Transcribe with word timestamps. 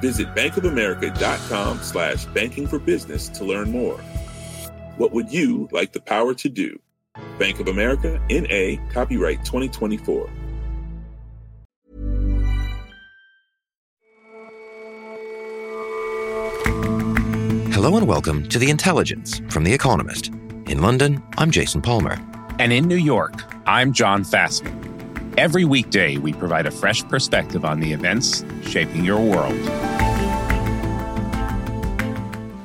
Visit 0.00 0.34
bankofamerica.com 0.34 1.82
slash 1.82 2.26
banking 2.26 2.66
for 2.66 2.78
business 2.78 3.28
to 3.30 3.44
learn 3.44 3.70
more. 3.70 3.98
What 4.96 5.12
would 5.12 5.32
you 5.32 5.68
like 5.72 5.92
the 5.92 6.00
power 6.00 6.34
to 6.34 6.48
do? 6.48 6.78
Bank 7.38 7.60
of 7.60 7.68
America, 7.68 8.20
N.A., 8.30 8.78
copyright 8.92 9.44
2024. 9.44 10.28
Hello 17.72 17.96
and 17.96 18.08
welcome 18.08 18.48
to 18.48 18.58
The 18.58 18.70
Intelligence 18.70 19.40
from 19.48 19.62
The 19.62 19.72
Economist. 19.72 20.28
In 20.66 20.80
London, 20.80 21.22
I'm 21.38 21.50
Jason 21.50 21.82
Palmer. 21.82 22.16
And 22.58 22.72
in 22.72 22.88
New 22.88 22.96
York, 22.96 23.34
I'm 23.66 23.92
John 23.92 24.24
Fasman. 24.24 24.95
Every 25.36 25.66
weekday, 25.66 26.16
we 26.16 26.32
provide 26.32 26.64
a 26.64 26.70
fresh 26.70 27.02
perspective 27.04 27.66
on 27.66 27.78
the 27.78 27.92
events 27.92 28.42
shaping 28.62 29.04
your 29.04 29.20
world. 29.20 29.52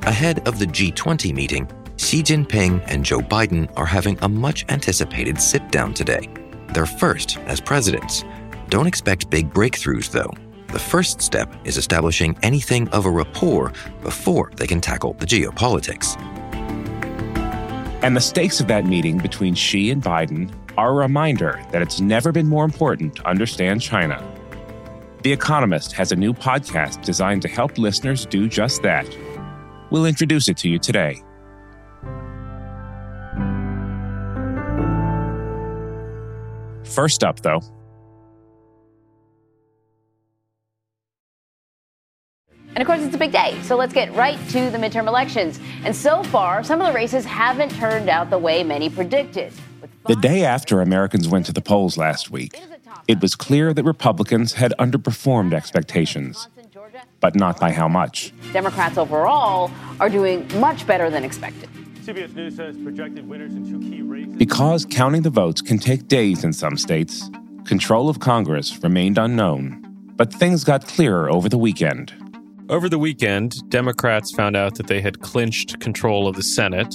Ahead 0.06 0.48
of 0.48 0.58
the 0.58 0.64
G20 0.64 1.34
meeting, 1.34 1.70
Xi 1.98 2.22
Jinping 2.22 2.82
and 2.86 3.04
Joe 3.04 3.20
Biden 3.20 3.70
are 3.76 3.84
having 3.84 4.18
a 4.22 4.28
much 4.28 4.64
anticipated 4.70 5.38
sit 5.38 5.70
down 5.70 5.92
today. 5.92 6.30
Their 6.68 6.86
first 6.86 7.36
as 7.40 7.60
presidents. 7.60 8.24
Don't 8.70 8.86
expect 8.86 9.28
big 9.28 9.52
breakthroughs, 9.52 10.10
though. 10.10 10.32
The 10.68 10.78
first 10.78 11.20
step 11.20 11.54
is 11.64 11.76
establishing 11.76 12.38
anything 12.42 12.88
of 12.88 13.04
a 13.04 13.10
rapport 13.10 13.74
before 14.02 14.50
they 14.56 14.66
can 14.66 14.80
tackle 14.80 15.12
the 15.12 15.26
geopolitics. 15.26 16.18
And 18.02 18.16
the 18.16 18.20
stakes 18.20 18.60
of 18.60 18.66
that 18.68 18.86
meeting 18.86 19.18
between 19.18 19.54
Xi 19.54 19.90
and 19.90 20.02
Biden 20.02 20.50
are 20.76 20.90
a 20.90 20.94
reminder 20.94 21.62
that 21.70 21.82
it's 21.82 22.00
never 22.00 22.32
been 22.32 22.46
more 22.46 22.64
important 22.64 23.16
to 23.16 23.28
understand 23.28 23.80
China. 23.80 24.22
The 25.22 25.32
Economist 25.32 25.92
has 25.92 26.12
a 26.12 26.16
new 26.16 26.32
podcast 26.32 27.04
designed 27.04 27.42
to 27.42 27.48
help 27.48 27.78
listeners 27.78 28.26
do 28.26 28.48
just 28.48 28.82
that. 28.82 29.06
We'll 29.90 30.06
introduce 30.06 30.48
it 30.48 30.56
to 30.58 30.68
you 30.68 30.78
today. 30.78 31.22
First 36.84 37.24
up, 37.24 37.40
though, 37.40 37.60
And 42.74 42.80
of 42.80 42.86
course, 42.86 43.02
it's 43.02 43.14
a 43.14 43.18
big 43.18 43.32
day, 43.32 43.60
so 43.62 43.76
let's 43.76 43.92
get 43.92 44.14
right 44.14 44.38
to 44.48 44.70
the 44.70 44.78
midterm 44.78 45.06
elections. 45.06 45.60
And 45.84 45.94
so 45.94 46.22
far, 46.24 46.64
some 46.64 46.80
of 46.80 46.86
the 46.86 46.94
races 46.94 47.24
haven't 47.24 47.70
turned 47.72 48.08
out 48.08 48.30
the 48.30 48.38
way 48.38 48.64
many 48.64 48.88
predicted. 48.88 49.52
The 50.06 50.16
day 50.16 50.44
after 50.44 50.80
Americans 50.80 51.28
went 51.28 51.46
to 51.46 51.52
the 51.52 51.60
polls 51.60 51.96
last 51.96 52.30
week, 52.30 52.60
it 53.06 53.20
was 53.20 53.36
clear 53.36 53.72
that 53.72 53.84
Republicans 53.84 54.54
had 54.54 54.74
underperformed 54.78 55.52
expectations, 55.54 56.48
but 57.20 57.36
not 57.36 57.60
by 57.60 57.70
how 57.70 57.86
much. 57.86 58.32
Democrats 58.52 58.98
overall 58.98 59.70
are 60.00 60.08
doing 60.08 60.48
much 60.58 60.86
better 60.86 61.08
than 61.08 61.24
expected. 61.24 61.68
CBS 62.02 62.34
News 62.34 62.56
says 62.56 62.76
projected 62.78 63.28
winners 63.28 63.54
in 63.54 63.64
two 63.70 63.78
key 63.78 64.02
races. 64.02 64.34
Because 64.34 64.84
counting 64.84 65.22
the 65.22 65.30
votes 65.30 65.62
can 65.62 65.78
take 65.78 66.08
days 66.08 66.42
in 66.42 66.52
some 66.52 66.76
states, 66.76 67.30
control 67.64 68.08
of 68.08 68.18
Congress 68.18 68.82
remained 68.82 69.18
unknown. 69.18 69.78
But 70.16 70.32
things 70.32 70.64
got 70.64 70.86
clearer 70.86 71.30
over 71.30 71.48
the 71.48 71.58
weekend. 71.58 72.12
Over 72.68 72.88
the 72.88 72.98
weekend, 72.98 73.68
Democrats 73.70 74.32
found 74.32 74.56
out 74.56 74.74
that 74.76 74.88
they 74.88 75.00
had 75.00 75.20
clinched 75.20 75.78
control 75.78 76.26
of 76.26 76.34
the 76.34 76.42
Senate. 76.42 76.92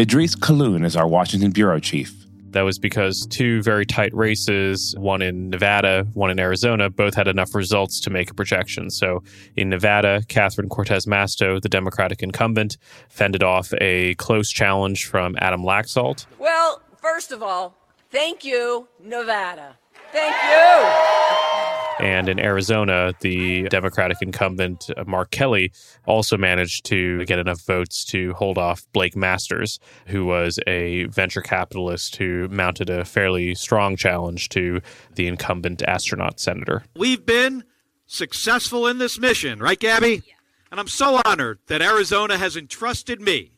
Idrees 0.00 0.34
Kahloon 0.34 0.86
is 0.86 0.96
our 0.96 1.06
Washington 1.06 1.50
bureau 1.50 1.78
chief. 1.78 2.24
That 2.52 2.62
was 2.62 2.78
because 2.78 3.26
two 3.26 3.60
very 3.60 3.84
tight 3.84 4.14
races, 4.14 4.94
one 4.96 5.20
in 5.20 5.50
Nevada, 5.50 6.06
one 6.14 6.30
in 6.30 6.40
Arizona, 6.40 6.88
both 6.88 7.14
had 7.14 7.28
enough 7.28 7.54
results 7.54 8.00
to 8.00 8.08
make 8.08 8.30
a 8.30 8.34
projection. 8.34 8.88
So 8.88 9.22
in 9.56 9.68
Nevada, 9.68 10.22
Catherine 10.28 10.70
Cortez 10.70 11.04
Masto, 11.04 11.60
the 11.60 11.68
Democratic 11.68 12.22
incumbent, 12.22 12.78
fended 13.10 13.42
off 13.42 13.74
a 13.78 14.14
close 14.14 14.50
challenge 14.50 15.04
from 15.04 15.36
Adam 15.38 15.60
Laxalt. 15.60 16.24
Well, 16.38 16.80
first 16.96 17.30
of 17.30 17.42
all, 17.42 17.74
thank 18.08 18.42
you, 18.42 18.88
Nevada. 19.04 19.76
Thank 20.12 20.34
you. 20.44 21.69
And 22.00 22.28
in 22.28 22.40
Arizona, 22.40 23.12
the 23.20 23.64
Democratic 23.68 24.18
incumbent, 24.22 24.90
uh, 24.96 25.04
Mark 25.06 25.30
Kelly, 25.30 25.72
also 26.06 26.36
managed 26.36 26.86
to 26.86 27.24
get 27.26 27.38
enough 27.38 27.60
votes 27.60 28.04
to 28.06 28.32
hold 28.34 28.58
off 28.58 28.86
Blake 28.92 29.16
Masters, 29.16 29.78
who 30.06 30.24
was 30.24 30.58
a 30.66 31.04
venture 31.04 31.42
capitalist 31.42 32.16
who 32.16 32.48
mounted 32.48 32.88
a 32.88 33.04
fairly 33.04 33.54
strong 33.54 33.96
challenge 33.96 34.48
to 34.50 34.80
the 35.14 35.26
incumbent 35.26 35.82
astronaut 35.82 36.40
senator. 36.40 36.84
We've 36.96 37.24
been 37.24 37.64
successful 38.06 38.86
in 38.86 38.98
this 38.98 39.18
mission, 39.18 39.60
right, 39.60 39.78
Gabby? 39.78 40.22
And 40.70 40.80
I'm 40.80 40.88
so 40.88 41.20
honored 41.24 41.58
that 41.66 41.82
Arizona 41.82 42.38
has 42.38 42.56
entrusted 42.56 43.20
me 43.20 43.52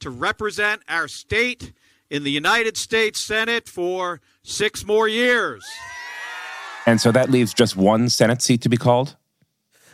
to 0.00 0.10
represent 0.10 0.82
our 0.88 1.08
state 1.08 1.72
in 2.10 2.24
the 2.24 2.30
United 2.30 2.76
States 2.76 3.20
Senate 3.20 3.68
for 3.68 4.20
six 4.42 4.84
more 4.84 5.06
years. 5.06 5.64
And 6.86 7.00
so 7.00 7.12
that 7.12 7.30
leaves 7.30 7.54
just 7.54 7.76
one 7.76 8.08
Senate 8.08 8.42
seat 8.42 8.62
to 8.62 8.68
be 8.68 8.76
called? 8.76 9.16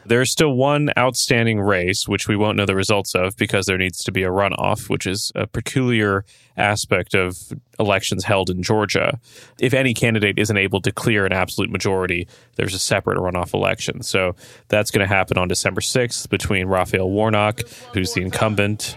There's 0.06 0.30
still 0.30 0.54
one 0.54 0.90
outstanding 0.96 1.60
race, 1.60 2.06
which 2.06 2.28
we 2.28 2.36
won't 2.36 2.56
know 2.56 2.64
the 2.64 2.76
results 2.76 3.12
of 3.16 3.36
because 3.36 3.66
there 3.66 3.76
needs 3.76 4.04
to 4.04 4.12
be 4.12 4.22
a 4.22 4.28
runoff, 4.28 4.88
which 4.88 5.04
is 5.04 5.32
a 5.34 5.48
peculiar 5.48 6.24
aspect 6.56 7.12
of 7.12 7.36
elections 7.80 8.22
held 8.22 8.48
in 8.48 8.62
Georgia. 8.62 9.18
If 9.58 9.74
any 9.74 9.94
candidate 9.94 10.38
isn't 10.38 10.56
able 10.56 10.80
to 10.82 10.92
clear 10.92 11.26
an 11.26 11.32
absolute 11.32 11.70
majority, 11.70 12.28
there's 12.54 12.72
a 12.72 12.78
separate 12.78 13.18
runoff 13.18 13.52
election. 13.52 14.02
So 14.02 14.36
that's 14.68 14.92
going 14.92 15.06
to 15.06 15.12
happen 15.12 15.38
on 15.38 15.48
December 15.48 15.80
6th 15.80 16.28
between 16.28 16.68
Raphael 16.68 17.10
Warnock, 17.10 17.62
who's 17.92 18.12
the 18.12 18.22
incumbent, 18.22 18.96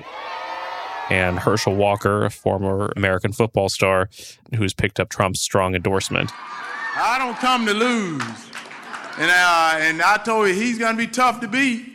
and 1.09 1.39
Herschel 1.39 1.75
Walker, 1.75 2.25
a 2.25 2.29
former 2.29 2.94
American 2.95 3.33
football 3.33 3.67
star 3.67 4.09
who's 4.56 4.75
picked 4.75 5.00
up 5.00 5.09
Trump's 5.09 5.41
strong 5.41 5.73
endorsement. 5.73 6.31
I 7.02 7.18
don't 7.18 7.38
come 7.38 7.66
to 7.66 7.74
lose. 7.74 8.22
And, 9.18 9.32
uh, 9.32 9.76
and 9.78 10.02
I 10.02 10.18
told 10.18 10.48
you 10.48 10.54
he's 10.54 10.78
going 10.78 10.96
to 10.96 10.98
be 10.98 11.08
tough 11.08 11.40
to 11.42 11.48
beat. 11.48 11.86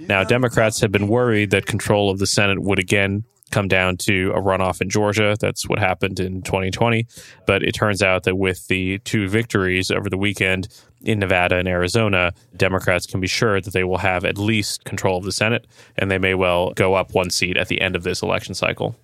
Now, 0.00 0.24
Democrats 0.24 0.80
have 0.80 0.92
been 0.92 1.08
worried 1.08 1.50
that 1.50 1.66
control 1.66 2.10
of 2.10 2.18
the 2.18 2.26
Senate 2.26 2.60
would 2.60 2.78
again 2.78 3.24
come 3.50 3.68
down 3.68 3.96
to 3.96 4.30
a 4.34 4.40
runoff 4.40 4.80
in 4.80 4.90
Georgia. 4.90 5.36
That's 5.40 5.68
what 5.68 5.78
happened 5.78 6.20
in 6.20 6.42
2020. 6.42 7.06
But 7.46 7.62
it 7.62 7.72
turns 7.72 8.02
out 8.02 8.24
that 8.24 8.36
with 8.36 8.66
the 8.68 8.98
two 9.00 9.28
victories 9.28 9.90
over 9.90 10.10
the 10.10 10.18
weekend 10.18 10.68
in 11.02 11.18
Nevada 11.18 11.56
and 11.56 11.68
Arizona, 11.68 12.32
Democrats 12.56 13.06
can 13.06 13.20
be 13.20 13.26
sure 13.26 13.60
that 13.60 13.72
they 13.72 13.84
will 13.84 13.98
have 13.98 14.24
at 14.24 14.36
least 14.36 14.84
control 14.84 15.16
of 15.16 15.24
the 15.24 15.32
Senate, 15.32 15.66
and 15.96 16.10
they 16.10 16.18
may 16.18 16.34
well 16.34 16.72
go 16.72 16.94
up 16.94 17.14
one 17.14 17.30
seat 17.30 17.56
at 17.56 17.68
the 17.68 17.80
end 17.80 17.96
of 17.96 18.02
this 18.02 18.22
election 18.22 18.54
cycle. 18.54 18.96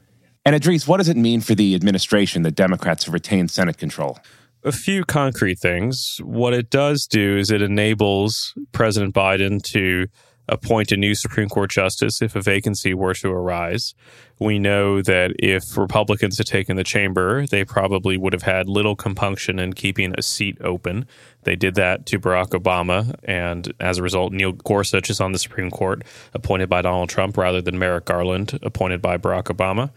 And 0.44 0.54
Idrees, 0.54 0.86
what 0.86 0.98
does 0.98 1.08
it 1.08 1.16
mean 1.16 1.40
for 1.40 1.54
the 1.54 1.74
administration 1.74 2.42
that 2.42 2.54
Democrats 2.54 3.04
have 3.04 3.14
retained 3.14 3.50
Senate 3.50 3.78
control? 3.78 4.18
A 4.64 4.72
few 4.72 5.04
concrete 5.04 5.58
things. 5.58 6.18
What 6.24 6.54
it 6.54 6.70
does 6.70 7.06
do 7.06 7.36
is 7.36 7.50
it 7.50 7.62
enables 7.62 8.54
President 8.72 9.14
Biden 9.14 9.62
to 9.72 10.06
appoint 10.48 10.92
a 10.92 10.96
new 10.96 11.14
Supreme 11.14 11.48
Court 11.48 11.70
justice 11.70 12.20
if 12.20 12.36
a 12.36 12.40
vacancy 12.40 12.92
were 12.92 13.14
to 13.14 13.30
arise. 13.30 13.94
We 14.38 14.58
know 14.58 15.00
that 15.00 15.32
if 15.38 15.76
Republicans 15.76 16.38
had 16.38 16.46
taken 16.46 16.76
the 16.76 16.84
chamber, 16.84 17.46
they 17.46 17.64
probably 17.64 18.18
would 18.18 18.32
have 18.32 18.42
had 18.42 18.68
little 18.68 18.96
compunction 18.96 19.58
in 19.58 19.72
keeping 19.72 20.14
a 20.18 20.22
seat 20.22 20.58
open. 20.60 21.06
They 21.44 21.56
did 21.56 21.76
that 21.76 22.04
to 22.06 22.18
Barack 22.18 22.48
Obama, 22.48 23.14
and 23.24 23.72
as 23.80 23.98
a 23.98 24.02
result, 24.02 24.32
Neil 24.32 24.52
Gorsuch 24.52 25.08
is 25.08 25.20
on 25.20 25.32
the 25.32 25.38
Supreme 25.38 25.70
Court, 25.70 26.02
appointed 26.34 26.68
by 26.68 26.82
Donald 26.82 27.08
Trump 27.08 27.38
rather 27.38 27.62
than 27.62 27.78
Merrick 27.78 28.06
Garland, 28.06 28.58
appointed 28.62 29.00
by 29.00 29.16
Barack 29.16 29.44
Obama. 29.44 29.90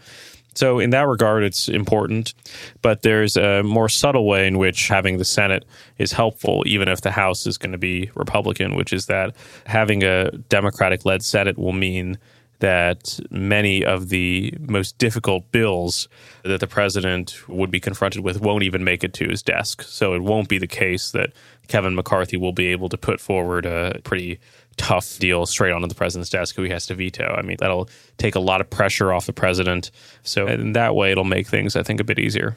So, 0.58 0.80
in 0.80 0.90
that 0.90 1.06
regard, 1.06 1.44
it's 1.44 1.68
important. 1.68 2.34
But 2.82 3.02
there's 3.02 3.36
a 3.36 3.62
more 3.62 3.88
subtle 3.88 4.26
way 4.26 4.44
in 4.48 4.58
which 4.58 4.88
having 4.88 5.18
the 5.18 5.24
Senate 5.24 5.64
is 5.98 6.10
helpful, 6.10 6.64
even 6.66 6.88
if 6.88 7.00
the 7.00 7.12
House 7.12 7.46
is 7.46 7.56
going 7.56 7.70
to 7.70 7.78
be 7.78 8.10
Republican, 8.16 8.74
which 8.74 8.92
is 8.92 9.06
that 9.06 9.36
having 9.66 10.02
a 10.02 10.32
Democratic 10.48 11.04
led 11.04 11.22
Senate 11.22 11.58
will 11.58 11.72
mean 11.72 12.18
that 12.58 13.20
many 13.30 13.84
of 13.84 14.08
the 14.08 14.52
most 14.58 14.98
difficult 14.98 15.52
bills 15.52 16.08
that 16.42 16.58
the 16.58 16.66
president 16.66 17.48
would 17.48 17.70
be 17.70 17.78
confronted 17.78 18.24
with 18.24 18.40
won't 18.40 18.64
even 18.64 18.82
make 18.82 19.04
it 19.04 19.12
to 19.12 19.28
his 19.28 19.44
desk. 19.44 19.82
So, 19.82 20.12
it 20.14 20.24
won't 20.24 20.48
be 20.48 20.58
the 20.58 20.66
case 20.66 21.12
that 21.12 21.30
Kevin 21.68 21.94
McCarthy 21.94 22.36
will 22.36 22.52
be 22.52 22.66
able 22.66 22.88
to 22.88 22.98
put 22.98 23.20
forward 23.20 23.64
a 23.64 24.00
pretty 24.02 24.40
tough 24.78 25.18
deal 25.18 25.44
straight 25.44 25.72
onto 25.72 25.86
the 25.86 25.94
president's 25.94 26.30
desk 26.30 26.56
who 26.56 26.62
he 26.62 26.70
has 26.70 26.86
to 26.86 26.94
veto. 26.94 27.34
I 27.36 27.42
mean, 27.42 27.56
that'll 27.60 27.88
take 28.16 28.34
a 28.34 28.40
lot 28.40 28.60
of 28.60 28.70
pressure 28.70 29.12
off 29.12 29.26
the 29.26 29.32
president. 29.32 29.90
So 30.22 30.46
in 30.46 30.72
that 30.72 30.94
way, 30.94 31.10
it'll 31.10 31.24
make 31.24 31.46
things, 31.46 31.76
I 31.76 31.82
think, 31.82 32.00
a 32.00 32.04
bit 32.04 32.18
easier. 32.18 32.56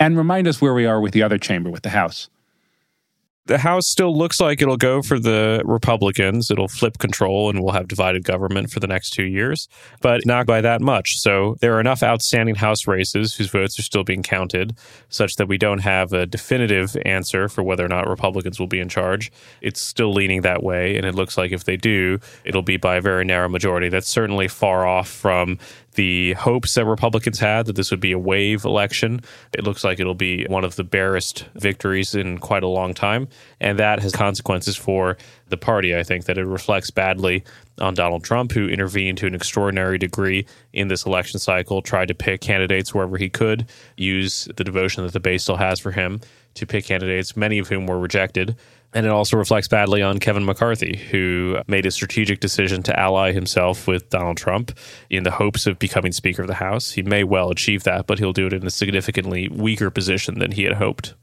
And 0.00 0.16
remind 0.16 0.48
us 0.48 0.60
where 0.60 0.74
we 0.74 0.86
are 0.86 1.00
with 1.00 1.12
the 1.12 1.22
other 1.22 1.38
chamber, 1.38 1.70
with 1.70 1.82
the 1.82 1.90
House 1.90 2.28
the 3.46 3.58
House 3.58 3.86
still 3.86 4.16
looks 4.16 4.40
like 4.40 4.62
it'll 4.62 4.78
go 4.78 5.02
for 5.02 5.18
the 5.18 5.60
Republicans. 5.64 6.50
It'll 6.50 6.68
flip 6.68 6.98
control 6.98 7.50
and 7.50 7.62
we'll 7.62 7.74
have 7.74 7.88
divided 7.88 8.24
government 8.24 8.70
for 8.70 8.80
the 8.80 8.86
next 8.86 9.10
two 9.10 9.24
years, 9.24 9.68
but 10.00 10.24
not 10.24 10.46
by 10.46 10.62
that 10.62 10.80
much. 10.80 11.18
So 11.18 11.56
there 11.60 11.74
are 11.74 11.80
enough 11.80 12.02
outstanding 12.02 12.54
House 12.54 12.86
races 12.86 13.34
whose 13.34 13.50
votes 13.50 13.78
are 13.78 13.82
still 13.82 14.04
being 14.04 14.22
counted, 14.22 14.76
such 15.10 15.36
that 15.36 15.46
we 15.46 15.58
don't 15.58 15.80
have 15.80 16.12
a 16.12 16.24
definitive 16.24 16.96
answer 17.04 17.48
for 17.48 17.62
whether 17.62 17.84
or 17.84 17.88
not 17.88 18.08
Republicans 18.08 18.58
will 18.58 18.66
be 18.66 18.80
in 18.80 18.88
charge. 18.88 19.30
It's 19.60 19.80
still 19.80 20.12
leaning 20.12 20.40
that 20.40 20.62
way. 20.62 20.96
And 20.96 21.04
it 21.04 21.14
looks 21.14 21.36
like 21.36 21.52
if 21.52 21.64
they 21.64 21.76
do, 21.76 22.20
it'll 22.44 22.62
be 22.62 22.78
by 22.78 22.96
a 22.96 23.00
very 23.02 23.26
narrow 23.26 23.48
majority. 23.48 23.90
That's 23.90 24.08
certainly 24.08 24.48
far 24.48 24.86
off 24.86 25.08
from 25.08 25.58
the 25.94 26.34
hopes 26.34 26.74
that 26.74 26.84
Republicans 26.84 27.38
had 27.38 27.66
that 27.66 27.76
this 27.76 27.90
would 27.90 28.00
be 28.00 28.12
a 28.12 28.18
wave 28.18 28.64
election. 28.64 29.20
It 29.52 29.64
looks 29.64 29.84
like 29.84 30.00
it'll 30.00 30.14
be 30.14 30.44
one 30.46 30.64
of 30.64 30.76
the 30.76 30.84
barest 30.84 31.46
victories 31.54 32.14
in 32.14 32.38
quite 32.38 32.62
a 32.62 32.68
long 32.68 32.94
time. 32.94 33.28
And 33.60 33.78
that 33.78 34.00
has 34.00 34.12
consequences 34.12 34.76
for 34.76 35.16
the 35.48 35.56
party. 35.56 35.96
I 35.96 36.02
think 36.02 36.24
that 36.24 36.38
it 36.38 36.44
reflects 36.44 36.90
badly 36.90 37.44
on 37.80 37.94
Donald 37.94 38.24
Trump, 38.24 38.52
who 38.52 38.68
intervened 38.68 39.18
to 39.18 39.26
an 39.26 39.34
extraordinary 39.34 39.98
degree 39.98 40.46
in 40.72 40.88
this 40.88 41.06
election 41.06 41.38
cycle, 41.38 41.82
tried 41.82 42.08
to 42.08 42.14
pick 42.14 42.40
candidates 42.40 42.94
wherever 42.94 43.16
he 43.16 43.28
could, 43.28 43.66
use 43.96 44.48
the 44.56 44.64
devotion 44.64 45.04
that 45.04 45.12
the 45.12 45.20
base 45.20 45.42
still 45.42 45.56
has 45.56 45.80
for 45.80 45.92
him 45.92 46.20
to 46.54 46.66
pick 46.66 46.84
candidates, 46.84 47.36
many 47.36 47.58
of 47.58 47.68
whom 47.68 47.86
were 47.86 47.98
rejected. 47.98 48.56
And 48.94 49.04
it 49.04 49.10
also 49.10 49.36
reflects 49.36 49.66
badly 49.66 50.02
on 50.02 50.20
Kevin 50.20 50.44
McCarthy, 50.44 50.96
who 51.10 51.58
made 51.66 51.84
a 51.84 51.90
strategic 51.90 52.38
decision 52.38 52.82
to 52.84 52.98
ally 52.98 53.32
himself 53.32 53.88
with 53.88 54.08
Donald 54.08 54.36
Trump 54.36 54.70
in 55.10 55.24
the 55.24 55.32
hopes 55.32 55.66
of 55.66 55.80
becoming 55.80 56.12
Speaker 56.12 56.42
of 56.42 56.48
the 56.48 56.54
House. 56.54 56.92
He 56.92 57.02
may 57.02 57.24
well 57.24 57.50
achieve 57.50 57.82
that, 57.82 58.06
but 58.06 58.20
he'll 58.20 58.32
do 58.32 58.46
it 58.46 58.52
in 58.52 58.64
a 58.64 58.70
significantly 58.70 59.48
weaker 59.48 59.90
position 59.90 60.38
than 60.38 60.52
he 60.52 60.62
had 60.62 60.74
hoped. 60.74 61.14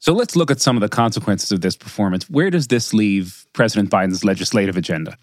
So 0.00 0.12
let's 0.12 0.34
look 0.34 0.50
at 0.50 0.60
some 0.60 0.76
of 0.76 0.80
the 0.80 0.88
consequences 0.88 1.52
of 1.52 1.60
this 1.60 1.76
performance. 1.76 2.28
Where 2.28 2.50
does 2.50 2.66
this 2.66 2.92
leave 2.92 3.46
President 3.52 3.88
Biden's 3.88 4.24
legislative 4.24 4.76
agenda? 4.76 5.16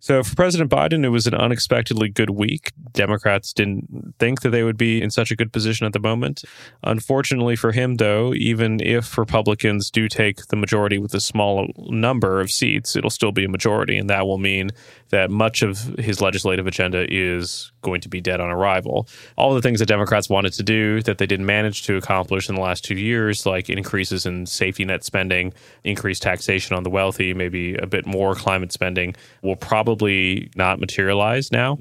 So 0.00 0.22
for 0.22 0.34
President 0.34 0.70
Biden, 0.70 1.04
it 1.04 1.10
was 1.10 1.26
an 1.26 1.34
unexpectedly 1.34 2.08
good 2.08 2.30
week. 2.30 2.72
Democrats 2.92 3.52
didn't 3.52 4.14
think 4.18 4.40
that 4.40 4.48
they 4.48 4.62
would 4.62 4.78
be 4.78 5.00
in 5.00 5.10
such 5.10 5.30
a 5.30 5.36
good 5.36 5.52
position 5.52 5.86
at 5.86 5.92
the 5.92 5.98
moment. 6.00 6.42
Unfortunately 6.82 7.54
for 7.54 7.70
him, 7.70 7.96
though, 7.96 8.32
even 8.34 8.80
if 8.80 9.18
Republicans 9.18 9.90
do 9.90 10.08
take 10.08 10.46
the 10.46 10.56
majority 10.56 10.96
with 10.96 11.12
a 11.12 11.20
small 11.20 11.70
number 11.76 12.40
of 12.40 12.50
seats, 12.50 12.96
it'll 12.96 13.10
still 13.10 13.30
be 13.30 13.44
a 13.44 13.48
majority. 13.48 13.98
And 13.98 14.08
that 14.08 14.26
will 14.26 14.38
mean 14.38 14.70
that 15.10 15.30
much 15.30 15.60
of 15.60 15.78
his 15.98 16.22
legislative 16.22 16.66
agenda 16.66 17.06
is 17.12 17.70
going 17.82 18.00
to 18.00 18.08
be 18.08 18.22
dead 18.22 18.40
on 18.40 18.48
arrival. 18.48 19.06
All 19.36 19.54
the 19.54 19.60
things 19.60 19.80
that 19.80 19.86
Democrats 19.86 20.30
wanted 20.30 20.54
to 20.54 20.62
do 20.62 21.02
that 21.02 21.18
they 21.18 21.26
didn't 21.26 21.46
manage 21.46 21.82
to 21.84 21.96
accomplish 21.96 22.48
in 22.48 22.54
the 22.54 22.60
last 22.60 22.84
two 22.84 22.94
years, 22.94 23.44
like 23.44 23.68
increases 23.68 24.24
in 24.24 24.46
safety 24.46 24.84
net 24.84 25.04
spending, 25.04 25.52
increased 25.84 26.22
taxation 26.22 26.74
on 26.74 26.84
the 26.84 26.90
wealthy, 26.90 27.34
maybe 27.34 27.74
a 27.76 27.86
bit 27.86 28.06
more 28.06 28.34
climate 28.34 28.72
spending, 28.72 29.14
will 29.42 29.56
probably 29.56 29.89
probably 29.90 30.48
not 30.54 30.78
materialize 30.78 31.50
now. 31.50 31.76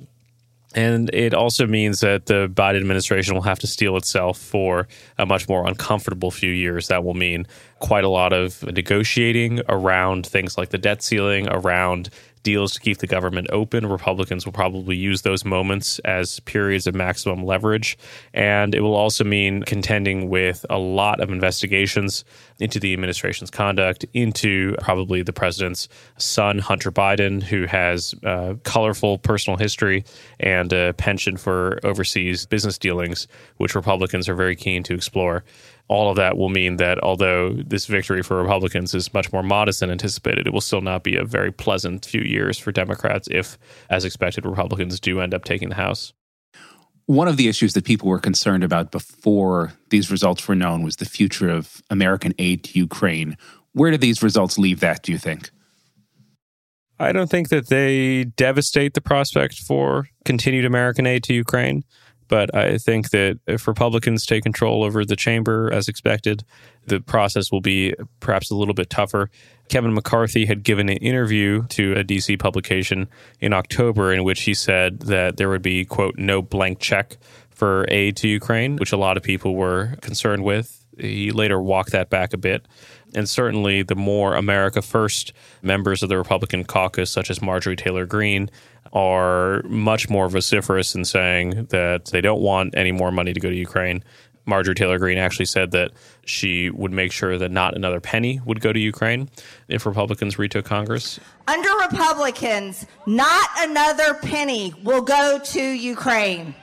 And 0.75 1.13
it 1.13 1.33
also 1.33 1.67
means 1.67 1.99
that 1.99 2.25
the 2.25 2.47
Biden 2.47 2.79
administration 2.79 3.35
will 3.35 3.43
have 3.43 3.59
to 3.59 3.67
steel 3.67 3.97
itself 3.97 4.39
for 4.39 4.87
a 5.17 5.25
much 5.25 5.47
more 5.47 5.67
uncomfortable 5.67 6.31
few 6.31 6.51
years. 6.51 6.87
That 6.87 7.03
will 7.03 7.13
mean 7.13 7.45
quite 7.79 8.03
a 8.03 8.09
lot 8.09 8.33
of 8.33 8.63
negotiating 8.63 9.61
around 9.69 10.25
things 10.25 10.57
like 10.57 10.69
the 10.69 10.77
debt 10.77 11.03
ceiling, 11.03 11.47
around 11.49 12.09
deals 12.43 12.73
to 12.73 12.79
keep 12.79 12.99
the 12.99 13.07
government 13.07 13.47
open. 13.51 13.85
Republicans 13.85 14.45
will 14.45 14.53
probably 14.53 14.95
use 14.95 15.21
those 15.21 15.43
moments 15.43 15.99
as 15.99 16.39
periods 16.41 16.87
of 16.87 16.95
maximum 16.95 17.43
leverage. 17.43 17.97
And 18.33 18.73
it 18.73 18.81
will 18.81 18.95
also 18.95 19.23
mean 19.23 19.63
contending 19.63 20.29
with 20.29 20.65
a 20.69 20.77
lot 20.77 21.19
of 21.19 21.29
investigations 21.29 22.23
into 22.59 22.79
the 22.79 22.93
administration's 22.93 23.49
conduct, 23.49 24.05
into 24.13 24.75
probably 24.81 25.21
the 25.21 25.33
president's 25.33 25.87
son, 26.17 26.59
Hunter 26.59 26.91
Biden, 26.91 27.41
who 27.41 27.65
has 27.65 28.13
a 28.23 28.57
colorful 28.63 29.17
personal 29.17 29.57
history 29.57 30.03
and 30.39 30.71
a 30.73 30.93
penchant 30.93 31.39
for 31.39 31.79
overseas 31.83 32.45
business 32.45 32.77
dealings, 32.77 33.27
which 33.57 33.75
Republicans 33.75 34.27
are 34.27 34.35
very 34.35 34.55
keen 34.55 34.83
to 34.83 34.93
explore 34.93 35.43
all 35.89 36.11
of 36.11 36.15
that 36.17 36.37
will 36.37 36.49
mean 36.49 36.77
that 36.77 36.99
although 37.03 37.49
this 37.49 37.87
victory 37.87 38.21
for 38.21 38.41
Republicans 38.41 38.93
is 38.93 39.13
much 39.13 39.33
more 39.33 39.41
modest 39.41 39.79
than 39.79 39.89
anticipated, 39.89 40.45
it 40.45 40.53
will 40.53 40.61
still 40.61 40.81
not 40.81 41.03
be 41.03 41.15
a 41.15 41.25
very 41.25 41.51
pleasant 41.51 42.05
few 42.05 42.21
years 42.21 42.59
for 42.59 42.71
Democrats 42.71 43.27
if, 43.31 43.57
as 43.89 44.05
expected, 44.05 44.45
Republicans 44.45 44.99
do 44.99 45.19
end 45.19 45.33
up 45.33 45.43
taking 45.43 45.69
the 45.69 45.75
House. 45.75 46.13
One 47.07 47.27
of 47.27 47.37
the 47.37 47.47
issues 47.47 47.73
that 47.73 47.85
people 47.85 48.07
were 48.07 48.19
concerned 48.19 48.63
about 48.63 48.91
before 48.91 49.73
these 49.89 50.11
results 50.11 50.47
were 50.47 50.53
known 50.53 50.83
was 50.83 50.97
the 50.97 51.05
future 51.05 51.49
of 51.49 51.81
American 51.89 52.35
aid 52.37 52.63
to 52.65 52.77
Ukraine. 52.77 53.35
Where 53.73 53.89
do 53.89 53.97
these 53.97 54.21
results 54.21 54.59
leave 54.59 54.81
that, 54.81 55.01
do 55.01 55.11
you 55.11 55.17
think? 55.17 55.49
I 56.99 57.11
don't 57.11 57.29
think 57.29 57.49
that 57.49 57.69
they 57.69 58.25
devastate 58.25 58.93
the 58.93 59.01
prospect 59.01 59.55
for 59.55 60.07
continued 60.23 60.65
American 60.65 61.07
aid 61.07 61.23
to 61.23 61.33
Ukraine. 61.33 61.83
But 62.29 62.55
I 62.55 62.77
think 62.77 63.09
that 63.09 63.39
if 63.47 63.67
Republicans 63.67 64.25
take 64.25 64.43
control 64.43 64.83
over 64.83 65.03
the 65.03 65.17
chamber 65.17 65.69
as 65.73 65.89
expected, 65.89 66.45
the 66.85 67.01
process 67.01 67.51
will 67.51 67.59
be 67.59 67.93
perhaps 68.21 68.49
a 68.49 68.55
little 68.55 68.73
bit 68.73 68.89
tougher. 68.89 69.29
Kevin 69.67 69.93
McCarthy 69.93 70.45
had 70.45 70.63
given 70.63 70.89
an 70.89 70.97
interview 70.97 71.65
to 71.69 71.93
a 71.93 72.03
DC 72.03 72.39
publication 72.39 73.09
in 73.41 73.51
October 73.51 74.13
in 74.13 74.23
which 74.23 74.43
he 74.43 74.53
said 74.53 75.01
that 75.01 75.37
there 75.37 75.49
would 75.49 75.61
be, 75.61 75.83
quote, 75.85 76.17
no 76.17 76.41
blank 76.41 76.79
check 76.79 77.17
for 77.49 77.85
aid 77.89 78.15
to 78.17 78.27
Ukraine, 78.27 78.77
which 78.77 78.93
a 78.93 78.97
lot 78.97 79.17
of 79.17 79.23
people 79.23 79.55
were 79.55 79.95
concerned 80.01 80.43
with. 80.43 80.85
He 80.97 81.31
later 81.31 81.61
walked 81.61 81.91
that 81.91 82.09
back 82.09 82.33
a 82.33 82.37
bit. 82.37 82.65
And 83.15 83.27
certainly, 83.27 83.81
the 83.81 83.95
more 83.95 84.35
America 84.35 84.81
First 84.81 85.33
members 85.61 86.03
of 86.03 86.09
the 86.09 86.17
Republican 86.17 86.63
caucus, 86.63 87.09
such 87.09 87.29
as 87.29 87.41
Marjorie 87.41 87.75
Taylor 87.75 88.05
Greene, 88.05 88.49
are 88.93 89.63
much 89.63 90.09
more 90.09 90.29
vociferous 90.29 90.95
in 90.95 91.05
saying 91.05 91.65
that 91.69 92.05
they 92.05 92.21
don't 92.21 92.41
want 92.41 92.75
any 92.77 92.91
more 92.91 93.11
money 93.11 93.33
to 93.33 93.39
go 93.39 93.49
to 93.49 93.55
Ukraine. 93.55 94.03
Marjorie 94.45 94.75
Taylor 94.75 94.97
Greene 94.97 95.19
actually 95.19 95.45
said 95.45 95.71
that 95.71 95.91
she 96.25 96.69
would 96.71 96.91
make 96.91 97.11
sure 97.11 97.37
that 97.37 97.51
not 97.51 97.75
another 97.75 97.99
penny 97.99 98.41
would 98.45 98.61
go 98.61 98.73
to 98.73 98.79
Ukraine 98.79 99.29
if 99.67 99.85
Republicans 99.85 100.39
retook 100.39 100.65
Congress. 100.65 101.19
Under 101.47 101.69
Republicans, 101.89 102.85
not 103.05 103.49
another 103.59 104.15
penny 104.15 104.73
will 104.83 105.03
go 105.03 105.39
to 105.43 105.61
Ukraine. 105.61 106.55